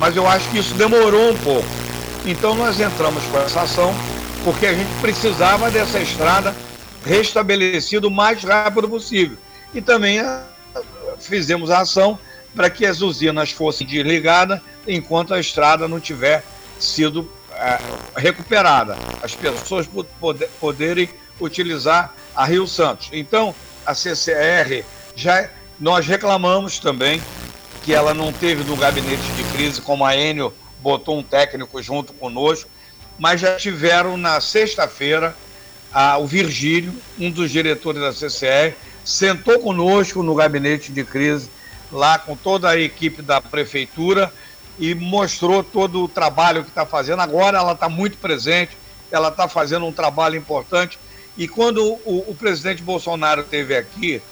Mas 0.00 0.16
eu 0.16 0.26
acho 0.26 0.50
que 0.50 0.58
isso 0.58 0.74
demorou 0.74 1.30
um 1.30 1.38
pouco. 1.38 1.68
Então 2.26 2.56
nós 2.56 2.80
entramos 2.80 3.22
com 3.26 3.38
essa 3.38 3.62
ação 3.62 3.94
porque 4.42 4.66
a 4.66 4.74
gente 4.74 4.90
precisava 5.00 5.70
dessa 5.70 6.00
estrada 6.00 6.52
restabelecido 7.06 8.08
o 8.08 8.10
mais 8.10 8.42
rápido 8.42 8.88
possível. 8.88 9.38
E 9.72 9.80
também 9.80 10.18
eh, 10.18 10.42
fizemos 11.20 11.70
a 11.70 11.80
ação 11.80 12.18
para 12.54 12.68
que 12.68 12.84
as 12.84 13.00
usinas 13.00 13.52
fossem 13.52 13.86
desligadas 13.86 14.60
enquanto 14.86 15.32
a 15.32 15.38
estrada 15.38 15.86
não 15.86 16.00
tiver 16.00 16.44
sido 16.78 17.30
é, 17.52 17.78
recuperada, 18.16 18.96
as 19.22 19.34
pessoas 19.34 19.88
poder, 20.20 20.48
poderem 20.60 21.08
utilizar 21.40 22.12
a 22.34 22.44
Rio 22.44 22.66
Santos. 22.66 23.08
Então, 23.12 23.54
a 23.86 23.94
CCR 23.94 24.84
já 25.14 25.48
nós 25.78 26.06
reclamamos 26.06 26.78
também 26.78 27.20
que 27.82 27.92
ela 27.92 28.14
não 28.14 28.32
teve 28.32 28.62
no 28.64 28.76
gabinete 28.76 29.22
de 29.32 29.44
crise, 29.52 29.80
como 29.80 30.04
a 30.04 30.16
Enio 30.16 30.52
botou 30.80 31.18
um 31.18 31.22
técnico 31.22 31.82
junto 31.82 32.12
conosco, 32.12 32.68
mas 33.18 33.40
já 33.40 33.56
tiveram 33.56 34.16
na 34.16 34.40
sexta-feira 34.40 35.34
o 36.20 36.26
Virgílio, 36.26 36.94
um 37.18 37.30
dos 37.30 37.50
diretores 37.50 38.00
da 38.00 38.12
CCR, 38.12 38.74
sentou 39.04 39.58
conosco 39.58 40.22
no 40.22 40.34
gabinete 40.34 40.92
de 40.92 41.04
crise, 41.04 41.50
lá 41.90 42.18
com 42.18 42.36
toda 42.36 42.70
a 42.70 42.78
equipe 42.78 43.20
da 43.20 43.40
prefeitura, 43.40 44.32
e 44.78 44.94
mostrou 44.94 45.62
todo 45.62 46.02
o 46.02 46.08
trabalho 46.08 46.64
que 46.64 46.70
está 46.70 46.86
fazendo. 46.86 47.20
Agora 47.20 47.58
ela 47.58 47.72
está 47.72 47.88
muito 47.88 48.16
presente, 48.16 48.76
ela 49.10 49.28
está 49.28 49.46
fazendo 49.46 49.84
um 49.84 49.92
trabalho 49.92 50.36
importante. 50.36 50.98
E 51.36 51.46
quando 51.46 51.84
o, 51.84 52.24
o, 52.30 52.34
presidente 52.34 52.82
Bolsonaro 52.82 53.42
esteve 53.42 53.76
aqui, 53.76 54.22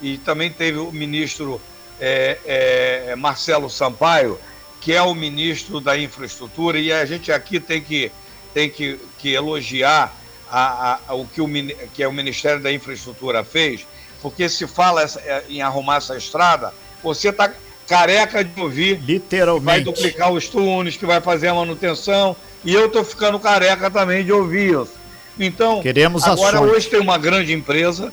e 0.00 0.18
também 0.18 0.50
teve 0.50 0.78
o 0.78 0.90
ministro 0.92 1.60
é, 2.00 2.38
é, 2.46 3.16
Marcelo 3.16 3.68
Sampaio, 3.68 4.38
que 4.80 4.92
é 4.92 5.02
o 5.02 5.14
ministro 5.14 5.80
da 5.80 5.98
infraestrutura, 5.98 6.78
e 6.78 6.92
a 6.92 7.04
gente 7.04 7.30
aqui 7.30 7.60
tem 7.60 7.80
que, 7.80 8.10
tem 8.54 8.70
que, 8.70 8.98
que 9.18 9.34
elogiar 9.34 10.14
a, 10.50 10.98
a, 11.06 11.14
o 11.14 11.26
que 11.26 11.40
o, 11.40 11.48
que 11.92 12.04
o 12.04 12.12
Ministério 12.12 12.62
da 12.62 12.72
Infraestrutura 12.72 13.44
fez, 13.44 13.86
porque 14.22 14.48
se 14.48 14.66
fala 14.66 15.02
essa, 15.02 15.20
é, 15.20 15.44
em 15.48 15.62
arrumar 15.62 15.96
essa 15.96 16.16
estrada, 16.16 16.72
você 17.02 17.28
está 17.28 17.52
careca 17.86 18.44
de 18.44 18.60
ouvir. 18.60 19.00
Literalmente. 19.02 19.64
Vai 19.64 19.80
duplicar 19.80 20.32
os 20.32 20.48
túneis, 20.48 20.96
que 20.96 21.04
vai 21.04 21.20
fazer 21.20 21.48
a 21.48 21.54
manutenção, 21.54 22.36
e 22.64 22.72
eu 22.72 22.86
estou 22.86 23.04
ficando 23.04 23.38
careca 23.38 23.90
também 23.90 24.24
de 24.24 24.32
ouvir 24.32 24.80
isso. 24.80 24.92
Então, 25.38 25.82
Queremos 25.82 26.22
agora 26.24 26.58
ações. 26.58 26.72
hoje 26.72 26.88
tem 26.88 27.00
uma 27.00 27.18
grande 27.18 27.52
empresa, 27.52 28.12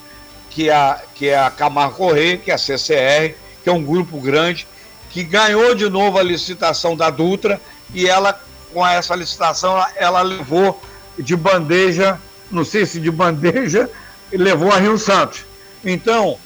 que 0.58 0.72
é, 0.72 0.74
a, 0.74 1.01
que 1.14 1.28
é 1.30 1.38
a 1.38 1.51
Camargo 1.51 1.97
Correia, 1.97 2.36
que 2.36 2.49
é 2.49 2.55
a 2.55 2.58
CCR, 2.58 3.36
que 3.64 3.70
é 3.70 3.72
um 3.72 3.84
grupo 3.84 4.20
grande, 4.20 4.66
que 5.12 5.22
ganhou 5.22 5.76
de 5.76 5.88
novo 5.88 6.18
a 6.18 6.24
licitação 6.24 6.95
da 6.95 7.12
Dutra, 7.12 7.62
e 7.93 8.08
ela, 8.10 8.41
com 8.74 8.86
essa 8.86 9.14
licitação, 9.14 9.74
ela, 9.74 9.91
ela 9.97 10.22
levou 10.24 10.82
de 11.16 11.36
bandeja 11.36 12.20
não 12.49 12.66
sei 12.66 12.88
se 12.88 12.99
de 12.99 13.12
bandeja, 13.12 13.88
levou 14.34 14.72
a 14.72 14.80
Rio 14.80 14.97
Santos. 14.97 15.45
Então, 15.86 16.39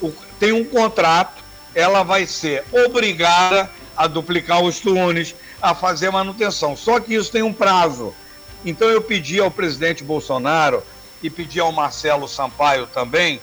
o, 0.00 0.10
tem 0.40 0.52
um 0.52 0.64
contrato, 0.64 1.44
ela 1.74 2.02
vai 2.02 2.24
ser 2.24 2.64
obrigada 2.72 3.68
a 3.94 4.06
duplicar 4.06 4.62
os 4.62 4.80
túneis, 4.80 5.34
a 5.60 5.74
fazer 5.74 6.10
manutenção. 6.10 6.74
Só 6.74 6.98
que 7.00 7.12
isso 7.12 7.30
tem 7.30 7.42
um 7.42 7.52
prazo. 7.52 8.14
Então 8.64 8.88
eu 8.88 9.02
pedi 9.02 9.38
ao 9.40 9.50
presidente 9.50 10.02
Bolsonaro 10.02 10.82
e 11.22 11.28
pedi 11.28 11.60
ao 11.60 11.70
Marcelo 11.70 12.26
Sampaio 12.26 12.86
também 12.86 13.42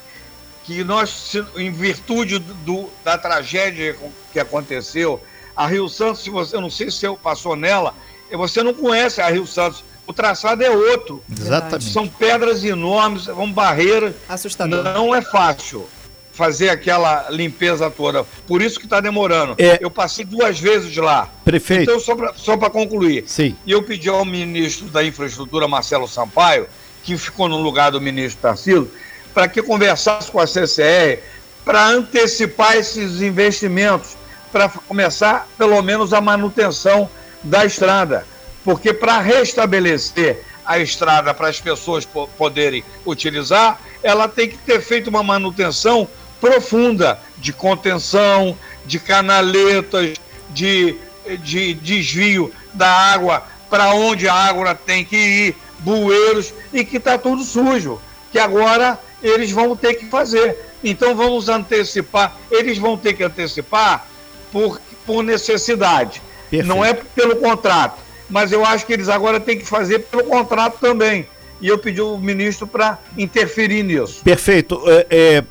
que 0.66 0.84
nós, 0.84 1.34
em 1.56 1.72
virtude 1.72 2.40
do, 2.40 2.90
da 3.04 3.18
tragédia 3.18 3.96
que 4.34 4.40
aconteceu, 4.40 5.22
a 5.56 5.68
Rio 5.68 5.88
Santos, 5.88 6.24
se 6.24 6.30
você, 6.30 6.56
eu 6.56 6.62
não 6.62 6.70
sei 6.70 6.90
se 6.90 7.06
eu 7.06 7.16
passou 7.16 7.56
nela, 7.56 7.94
você 8.32 8.64
não 8.64 8.74
conhece 8.74 9.22
a 9.22 9.30
Rio 9.30 9.46
Santos. 9.46 9.84
O 10.08 10.14
traçado 10.14 10.64
é 10.64 10.70
outro. 10.70 11.24
Exatamente. 11.32 11.92
São 11.92 12.08
pedras 12.08 12.64
enormes, 12.64 13.24
são 13.24 13.52
barreiras. 13.52 14.14
Assustador. 14.28 14.84
Não 14.84 15.16
é 15.16 15.22
fácil 15.22 15.88
fazer 16.32 16.70
aquela 16.70 17.28
limpeza 17.30 17.90
toda. 17.90 18.24
Por 18.46 18.62
isso 18.62 18.78
que 18.78 18.86
está 18.86 19.00
demorando. 19.00 19.56
É. 19.58 19.80
Eu 19.82 19.90
passei 19.90 20.26
duas 20.26 20.60
vezes 20.60 20.96
lá. 20.98 21.30
Prefeito. 21.46 21.84
Então, 21.84 22.00
só 22.36 22.58
para 22.58 22.70
concluir. 22.70 23.24
Sim. 23.26 23.56
E 23.66 23.72
eu 23.72 23.82
pedi 23.82 24.10
ao 24.10 24.26
ministro 24.26 24.88
da 24.88 25.04
Infraestrutura, 25.04 25.68
Marcelo 25.68 26.08
Sampaio, 26.08 26.68
que 27.04 27.18
ficou 27.18 27.48
no 27.48 27.58
lugar 27.62 27.92
do 27.92 28.02
ministro 28.02 28.42
Tarcísio, 28.42 28.92
para 29.36 29.50
que 29.50 29.62
conversasse 29.62 30.32
com 30.32 30.40
a 30.40 30.48
CCR 30.48 31.20
para 31.66 31.88
antecipar 31.88 32.78
esses 32.78 33.22
investimentos, 33.22 34.16
para 34.50 34.70
começar 34.70 35.46
pelo 35.58 35.82
menos 35.82 36.14
a 36.14 36.22
manutenção 36.22 37.10
da 37.44 37.66
estrada. 37.66 38.26
Porque 38.64 38.94
para 38.94 39.20
restabelecer 39.20 40.42
a 40.66 40.80
estrada 40.80 41.34
para 41.34 41.50
as 41.50 41.60
pessoas 41.60 42.08
poderem 42.38 42.82
utilizar, 43.06 43.80
ela 44.02 44.30
tem 44.30 44.48
que 44.48 44.58
ter 44.58 44.82
feito 44.82 45.10
uma 45.10 45.22
manutenção 45.22 46.08
profunda 46.40 47.20
de 47.38 47.52
contenção, 47.52 48.58
de 48.86 49.00
canaletas, 49.00 50.14
de, 50.52 50.96
de 51.44 51.74
desvio 51.74 52.54
da 52.74 52.90
água 52.90 53.44
para 53.70 53.94
onde 53.94 54.30
a 54.30 54.34
água 54.34 54.74
tem 54.74 55.04
que 55.04 55.18
ir, 55.18 55.56
bueiros, 55.80 56.54
e 56.72 56.86
que 56.86 56.98
está 56.98 57.18
tudo 57.18 57.44
sujo, 57.44 58.00
que 58.32 58.40
agora 58.40 58.98
eles 59.28 59.52
vão 59.52 59.76
ter 59.76 59.96
que 59.96 60.06
fazer. 60.06 60.58
Então 60.84 61.16
vamos 61.16 61.50
antecipar, 61.50 62.36
eles 62.52 62.78
vão 62.78 62.98
ter 62.98 63.14
que 63.14 63.24
antecipar 63.24 64.08
por, 64.52 64.80
por 65.06 65.24
necessidade, 65.24 66.22
Perfeito. 66.50 66.68
não 66.68 66.86
é 66.86 66.94
pelo 66.94 67.36
contrato, 67.38 67.98
mas 68.30 68.52
eu 68.52 68.66
acho 68.66 68.86
que 68.86 68.94
eles 68.94 69.10
agora 69.10 69.40
têm 69.40 69.58
que 69.58 69.66
fazer 69.66 70.00
pelo 70.00 70.26
contrato 70.26 70.78
também 70.80 71.28
e 71.62 71.68
eu 71.68 71.78
pedi 71.78 72.02
o 72.02 72.18
ministro 72.18 72.68
para 72.68 73.00
interferir 73.18 73.84
nisso. 73.84 74.22
Perfeito. 74.24 74.82
É, 74.88 75.44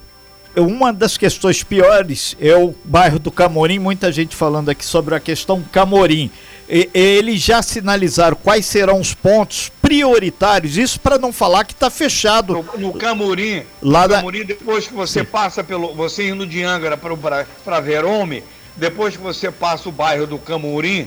é, 0.57 0.61
uma 0.61 0.93
das 0.93 1.16
questões 1.16 1.62
piores 1.64 2.37
é 2.41 2.55
o 2.55 2.75
bairro 2.85 3.18
do 3.18 3.31
Camorim, 3.31 3.79
muita 3.79 4.12
gente 4.12 4.37
falando 4.37 4.68
aqui 4.68 4.85
sobre 4.85 5.14
a 5.14 5.20
questão 5.20 5.62
Camorim. 5.72 6.31
E, 6.68 6.89
eles 6.95 7.41
já 7.41 7.62
sinalizaram 7.62 8.37
quais 8.37 8.66
serão 8.66 9.01
os 9.01 9.14
pontos 9.14 9.72
prioritários, 9.85 10.78
isso 10.78 10.99
para 10.99 11.18
não 11.18 11.30
falar 11.30 11.64
que 11.64 11.74
está 11.74 11.91
fechado. 11.91 12.55
No, 12.55 12.78
no 12.78 12.93
Camorim, 12.95 13.62
lá 13.82 14.09
no 14.09 14.14
Camorim, 14.14 14.45
depois 14.45 14.89
que 14.89 14.95
você 14.95 15.20
Sim. 15.20 15.26
passa 15.26 15.62
pelo. 15.62 15.93
Você 15.95 16.30
indo 16.30 16.47
de 16.47 16.62
Angra 16.62 16.97
para 16.97 17.80
Verome, 17.80 18.43
depois 18.74 19.14
que 19.14 19.22
você 19.22 19.51
passa 19.51 19.87
o 19.91 19.93
bairro 19.93 20.26
do 20.26 20.39
Camorim, 20.39 21.07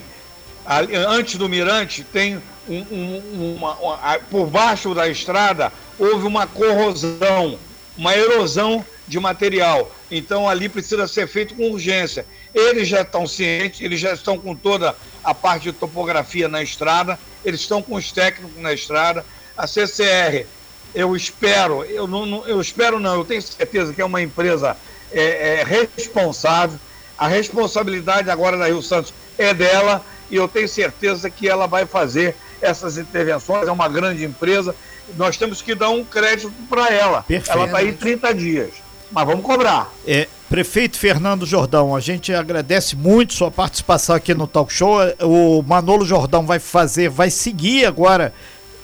ali, 0.63 0.95
antes 0.95 1.37
do 1.37 1.49
Mirante, 1.49 2.03
tem 2.03 2.39
um, 2.69 2.85
um, 2.91 3.55
uma, 3.57 3.73
uma, 3.75 3.97
por 4.29 4.45
baixo 4.45 4.93
da 4.93 5.07
estrada 5.09 5.71
houve 5.97 6.27
uma 6.27 6.45
corrosão, 6.45 7.57
uma 7.97 8.15
erosão 8.15 8.85
de 9.07 9.19
material. 9.19 9.91
Então 10.11 10.47
ali 10.47 10.69
precisa 10.69 11.07
ser 11.07 11.27
feito 11.27 11.55
com 11.55 11.71
urgência. 11.71 12.25
Eles 12.53 12.87
já 12.87 13.01
estão 13.01 13.25
cientes, 13.25 13.81
eles 13.81 13.99
já 13.99 14.13
estão 14.13 14.37
com 14.37 14.55
toda 14.55 14.95
a 15.23 15.33
parte 15.33 15.63
de 15.63 15.73
topografia 15.73 16.47
na 16.47 16.61
estrada, 16.61 17.19
eles 17.43 17.61
estão 17.61 17.81
com 17.81 17.95
os 17.95 18.11
técnicos 18.11 18.61
na 18.61 18.73
estrada. 18.73 19.25
A 19.55 19.65
CCR, 19.65 20.45
eu 20.93 21.15
espero, 21.15 21.83
eu 21.85 22.07
não, 22.07 22.47
eu 22.47 22.61
espero 22.61 22.99
não, 22.99 23.15
eu 23.15 23.25
tenho 23.25 23.41
certeza 23.41 23.93
que 23.93 24.01
é 24.01 24.05
uma 24.05 24.21
empresa 24.21 24.77
é, 25.11 25.61
é, 25.61 25.63
responsável. 25.63 26.79
A 27.17 27.27
responsabilidade 27.27 28.29
agora 28.29 28.57
da 28.57 28.67
Rio 28.67 28.81
Santos 28.81 29.13
é 29.37 29.53
dela 29.53 30.03
e 30.29 30.35
eu 30.35 30.47
tenho 30.47 30.67
certeza 30.67 31.29
que 31.29 31.47
ela 31.47 31.65
vai 31.67 31.85
fazer 31.85 32.35
essas 32.61 32.97
intervenções, 32.97 33.67
é 33.67 33.71
uma 33.71 33.87
grande 33.87 34.23
empresa, 34.23 34.75
nós 35.15 35.37
temos 35.37 35.61
que 35.61 35.75
dar 35.75 35.89
um 35.89 36.03
crédito 36.03 36.51
para 36.69 36.93
ela. 36.93 37.23
Perfeito. 37.23 37.51
Ela 37.51 37.65
está 37.65 37.77
aí 37.77 37.93
30 37.93 38.33
dias, 38.33 38.71
mas 39.11 39.25
vamos 39.25 39.45
cobrar. 39.45 39.91
É, 40.05 40.27
Prefeito 40.49 40.97
Fernando 40.97 41.45
Jordão, 41.45 41.93
a 41.93 41.99
gente 41.99 42.33
agradece 42.33 42.95
muito 42.95 43.33
sua 43.33 43.51
participação 43.51 44.15
aqui 44.15 44.33
no 44.33 44.47
Talk 44.47 44.71
Show. 44.71 44.97
O 45.21 45.61
Manolo 45.61 46.05
Jordão 46.05 46.45
vai 46.45 46.57
fazer, 46.57 47.09
vai 47.09 47.29
seguir 47.29 47.85
agora 47.85 48.33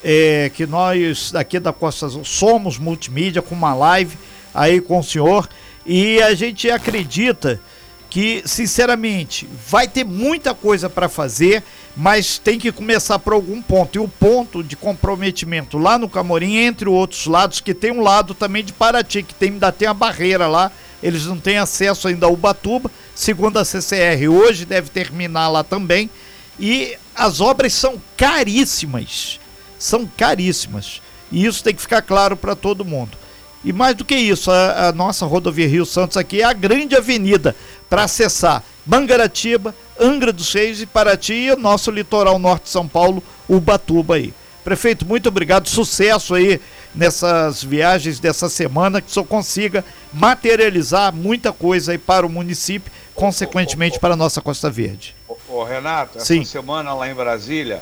é, 0.03 0.51
que 0.53 0.65
nós 0.65 1.33
aqui 1.33 1.61
da 1.61 1.71
Costa 1.71 2.05
Azul 2.05 2.25
somos 2.25 2.77
multimídia 2.77 3.41
com 3.41 3.55
uma 3.55 3.73
live 3.73 4.17
aí 4.53 4.81
com 4.81 4.99
o 4.99 5.03
senhor 5.03 5.47
e 5.85 6.21
a 6.21 6.33
gente 6.33 6.69
acredita 6.69 7.61
que, 8.09 8.43
sinceramente, 8.45 9.47
vai 9.67 9.87
ter 9.87 10.03
muita 10.03 10.53
coisa 10.53 10.89
para 10.89 11.07
fazer, 11.07 11.63
mas 11.95 12.37
tem 12.37 12.59
que 12.59 12.73
começar 12.73 13.17
por 13.19 13.33
algum 13.33 13.61
ponto. 13.61 13.95
E 13.95 13.99
o 13.99 14.07
ponto 14.07 14.61
de 14.61 14.75
comprometimento 14.75 15.77
lá 15.77 15.97
no 15.97 16.09
Camorim, 16.09 16.57
entre 16.57 16.87
outros 16.89 17.25
lados, 17.25 17.59
que 17.59 17.73
tem 17.73 17.91
um 17.91 18.01
lado 18.01 18.35
também 18.35 18.63
de 18.63 18.71
Paraty, 18.73 19.23
que 19.23 19.33
tem, 19.33 19.51
ainda 19.53 19.71
tem 19.71 19.87
a 19.87 19.93
barreira 19.95 20.45
lá, 20.45 20.71
eles 21.03 21.25
não 21.25 21.37
têm 21.37 21.57
acesso 21.57 22.07
ainda 22.07 22.25
ao 22.25 22.33
Ubatuba, 22.33 22.89
segundo 23.13 23.59
a 23.59 23.65
CCR. 23.65 24.29
Hoje 24.29 24.65
deve 24.65 24.89
terminar 24.89 25.49
lá 25.49 25.63
também. 25.63 26.09
E 26.57 26.97
as 27.13 27.41
obras 27.41 27.73
são 27.73 28.01
caríssimas. 28.15 29.39
São 29.77 30.09
caríssimas. 30.17 31.01
E 31.29 31.45
isso 31.45 31.61
tem 31.61 31.75
que 31.75 31.81
ficar 31.81 32.01
claro 32.01 32.37
para 32.37 32.55
todo 32.55 32.85
mundo. 32.85 33.17
E 33.65 33.73
mais 33.73 33.95
do 33.95 34.05
que 34.05 34.15
isso, 34.15 34.49
a, 34.49 34.87
a 34.87 34.91
nossa 34.93 35.25
rodovia 35.25 35.67
Rio 35.67 35.85
Santos 35.85 36.15
aqui 36.15 36.41
é 36.41 36.45
a 36.45 36.53
grande 36.53 36.95
avenida 36.95 37.55
para 37.89 38.03
acessar 38.03 38.63
Mangaratiba, 38.85 39.75
Angra 39.99 40.31
dos 40.33 40.51
Reis 40.53 40.81
e 40.81 40.85
Paraty 40.85 41.33
e 41.33 41.51
o 41.51 41.57
nosso 41.57 41.91
litoral 41.91 42.39
norte 42.39 42.63
de 42.63 42.69
São 42.69 42.87
Paulo, 42.87 43.21
Ubatuba 43.47 44.15
aí. 44.15 44.33
Prefeito, 44.63 45.05
muito 45.05 45.27
obrigado, 45.27 45.67
sucesso 45.67 46.33
aí 46.33 46.61
nessas 46.95 47.63
viagens 47.63 48.19
dessa 48.19 48.47
semana, 48.47 49.01
que 49.01 49.11
só 49.11 49.23
consiga 49.23 49.83
materializar 50.13 51.13
muita 51.13 51.51
coisa 51.51 51.91
aí 51.91 51.97
para 51.97 52.25
o 52.25 52.29
município, 52.29 52.91
consequentemente 53.13 53.99
para 53.99 54.13
a 54.13 54.17
nossa 54.17 54.41
Costa 54.41 54.69
Verde. 54.69 55.15
Ô, 55.49 55.63
Renato, 55.63 56.17
essa 56.17 56.27
Sim. 56.27 56.45
semana 56.45 56.93
lá 56.93 57.09
em 57.09 57.13
Brasília, 57.13 57.81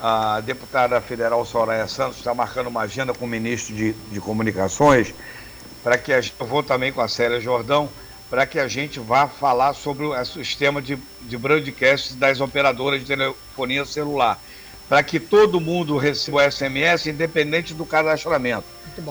a 0.00 0.40
deputada 0.40 1.00
federal 1.00 1.44
Soraya 1.44 1.88
Santos 1.88 2.18
está 2.18 2.34
marcando 2.34 2.68
uma 2.68 2.82
agenda 2.82 3.12
com 3.12 3.24
o 3.24 3.28
ministro 3.28 3.74
de, 3.74 3.92
de 3.92 4.20
Comunicações, 4.20 5.14
para 5.82 5.98
que 5.98 6.12
a, 6.12 6.20
eu 6.20 6.46
vou 6.46 6.62
também 6.62 6.92
com 6.92 7.00
a 7.00 7.08
Célia 7.08 7.40
Jordão, 7.40 7.88
para 8.30 8.46
que 8.46 8.58
a 8.58 8.66
gente 8.66 8.98
vá 8.98 9.28
falar 9.28 9.74
sobre 9.74 10.06
o 10.06 10.24
sistema 10.24 10.80
de, 10.80 10.98
de 11.20 11.36
broadcast 11.36 12.14
das 12.14 12.40
operadoras 12.40 13.00
de 13.00 13.06
telefonia 13.06 13.84
celular, 13.84 14.40
para 14.88 15.02
que 15.02 15.18
todo 15.18 15.60
mundo 15.60 15.96
receba 15.96 16.38
o 16.38 16.50
SMS 16.50 17.06
independente 17.06 17.72
do 17.72 17.86
cadastramento, 17.86 18.64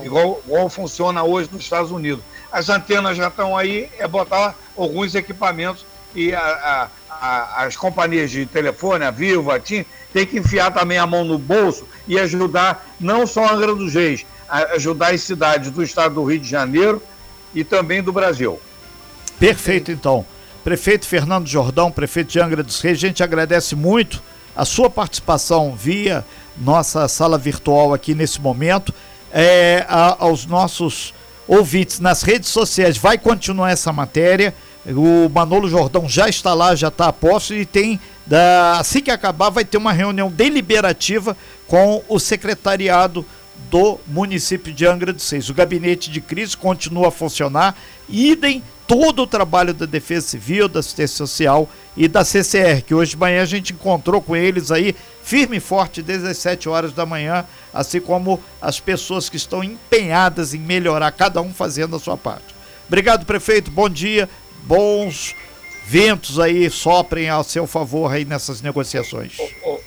igual, 0.04 0.42
igual 0.46 0.70
funciona 0.70 1.24
hoje 1.24 1.50
nos 1.52 1.64
Estados 1.64 1.92
Unidos. 1.92 2.24
As 2.52 2.70
antenas 2.70 3.18
já 3.18 3.30
estão 3.30 3.58
aí, 3.58 3.90
é 3.98 4.08
botar 4.08 4.56
alguns 4.78 5.16
equipamentos 5.16 5.86
e 6.14 6.34
a, 6.34 6.40
a, 6.40 6.88
a, 7.10 7.64
as 7.64 7.76
companhias 7.76 8.30
de 8.30 8.46
telefone, 8.46 9.06
a 9.06 9.12
Vivo, 9.12 9.52
a 9.52 9.60
TIM, 9.60 9.86
tem 10.14 10.26
que 10.26 10.38
enfiar 10.38 10.72
também 10.72 10.98
a 10.98 11.08
mão 11.08 11.24
no 11.24 11.38
bolso 11.38 11.88
e 12.08 12.20
ajudar 12.20 12.86
não 13.00 13.26
só 13.26 13.46
a 13.46 13.54
Angra 13.54 13.74
dos 13.74 13.94
Reis, 13.94 14.26
ajudar 14.74 15.14
as 15.14 15.22
cidades 15.22 15.72
do 15.72 15.82
estado 15.82 16.16
do 16.16 16.24
Rio 16.26 16.40
de 16.40 16.50
Janeiro 16.50 17.02
e 17.56 17.64
também 17.64 18.04
do 18.04 18.12
Brasil. 18.12 18.60
Perfeito, 19.40 19.92
então. 19.92 20.26
Prefeito 20.64 21.08
Fernando 21.08 21.48
Jordão, 21.48 21.92
prefeito 21.92 22.32
de 22.32 22.40
Angra 22.40 22.62
dos 22.62 22.80
Reis, 22.82 22.98
a 22.98 23.02
gente 23.08 23.24
agradece 23.24 23.76
muito 23.76 24.22
a 24.62 24.66
sua 24.66 24.92
participação 24.92 25.76
via 25.76 26.24
nossa 26.56 27.08
sala 27.08 27.36
virtual 27.36 27.96
aqui 27.96 28.14
nesse 28.14 28.40
momento. 28.40 28.94
É, 29.34 29.84
a, 29.90 30.24
aos 30.24 30.46
nossos 30.46 31.16
ouvintes 31.48 32.00
nas 32.00 32.22
redes 32.22 32.50
sociais, 32.50 32.96
vai 32.96 33.18
continuar 33.18 33.72
essa 33.72 33.92
matéria. 33.92 34.54
O 34.86 35.28
Manolo 35.30 35.68
Jordão 35.68 36.08
já 36.08 36.30
está 36.30 36.54
lá, 36.54 36.76
já 36.76 36.90
está 36.90 37.08
a 37.08 37.14
posto 37.14 37.56
e 37.56 37.66
tem, 37.66 38.00
da, 38.24 38.78
assim 38.78 39.02
que 39.02 39.10
acabar, 39.10 39.50
vai 39.50 39.66
ter 39.66 39.78
uma 39.78 39.92
reunião 39.92 40.30
deliberativa 40.30 41.36
com 41.68 42.04
o 42.08 42.20
secretariado 42.20 43.26
do 43.72 44.00
município 44.06 44.72
de 44.72 44.86
Angra 44.86 45.12
dos 45.12 45.28
Reis. 45.28 45.50
O 45.50 45.56
gabinete 45.56 46.12
de 46.12 46.22
crise 46.22 46.56
continua 46.56 47.08
a 47.08 47.12
funcionar, 47.12 47.76
idem 48.08 48.62
todo 48.86 49.24
o 49.24 49.28
trabalho 49.28 49.74
da 49.74 49.88
Defesa 49.88 50.28
Civil, 50.28 50.68
da 50.68 50.82
Assistência 50.82 51.18
Social 51.18 51.68
e 51.96 52.08
da 52.08 52.24
CCR, 52.24 52.82
que 52.86 52.94
hoje 52.94 53.12
de 53.12 53.18
manhã 53.18 53.42
a 53.42 53.46
gente 53.46 53.74
encontrou 53.74 54.22
com 54.22 54.36
eles 54.36 54.72
aí, 54.72 54.96
firme 55.24 55.58
e 55.58 55.60
forte, 55.60 56.02
desde 56.02 56.28
as 56.28 56.38
7 56.38 56.70
horas 56.70 56.94
da 56.94 57.06
manhã, 57.06 57.46
assim 57.74 58.00
como 58.00 58.42
as 58.62 58.80
pessoas 58.80 59.30
que 59.30 59.38
estão 59.38 59.64
empenhadas 59.64 60.54
em 60.54 60.60
melhorar, 60.60 61.12
cada 61.12 61.42
um 61.42 61.54
fazendo 61.54 61.96
a 61.96 62.00
sua 62.00 62.18
parte. 62.18 62.56
Obrigado, 62.88 63.26
prefeito, 63.26 63.70
bom 63.70 63.90
dia, 63.90 64.30
bons 64.64 65.36
ventos 65.86 66.40
aí 66.40 66.70
soprem 66.70 67.30
ao 67.30 67.44
seu 67.44 67.68
favor 67.68 68.12
aí 68.12 68.24
nessas 68.24 68.62
negociações. 68.62 69.38
Ô, 69.64 69.80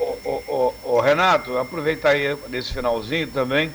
ô, 0.48 0.74
ô, 0.84 1.00
Renato, 1.00 1.56
aproveitar 1.56 2.10
aí 2.10 2.36
nesse 2.50 2.72
finalzinho 2.72 3.28
também, 3.28 3.70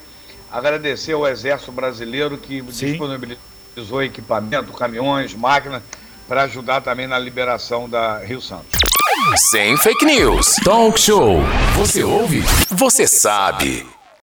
agradecer 0.52 1.14
ao 1.14 1.28
Exército 1.28 1.72
Brasileiro 1.72 2.38
que 2.38 2.64
Sim. 2.72 2.88
disponibilizou 2.92 4.04
equipamento, 4.04 4.72
caminhões, 4.74 5.34
máquinas, 5.34 5.82
para 6.30 6.44
ajudar 6.44 6.82
também 6.82 7.08
na 7.08 7.18
liberação 7.18 7.90
da 7.90 8.20
Rio 8.20 8.40
Santos. 8.40 8.80
Sem 9.50 9.76
fake 9.78 10.06
news. 10.06 10.56
Talk 10.64 11.00
show. 11.02 11.40
Você 11.76 12.04
ouve? 12.04 12.42
Você 12.70 13.08
sabe. 13.08 13.86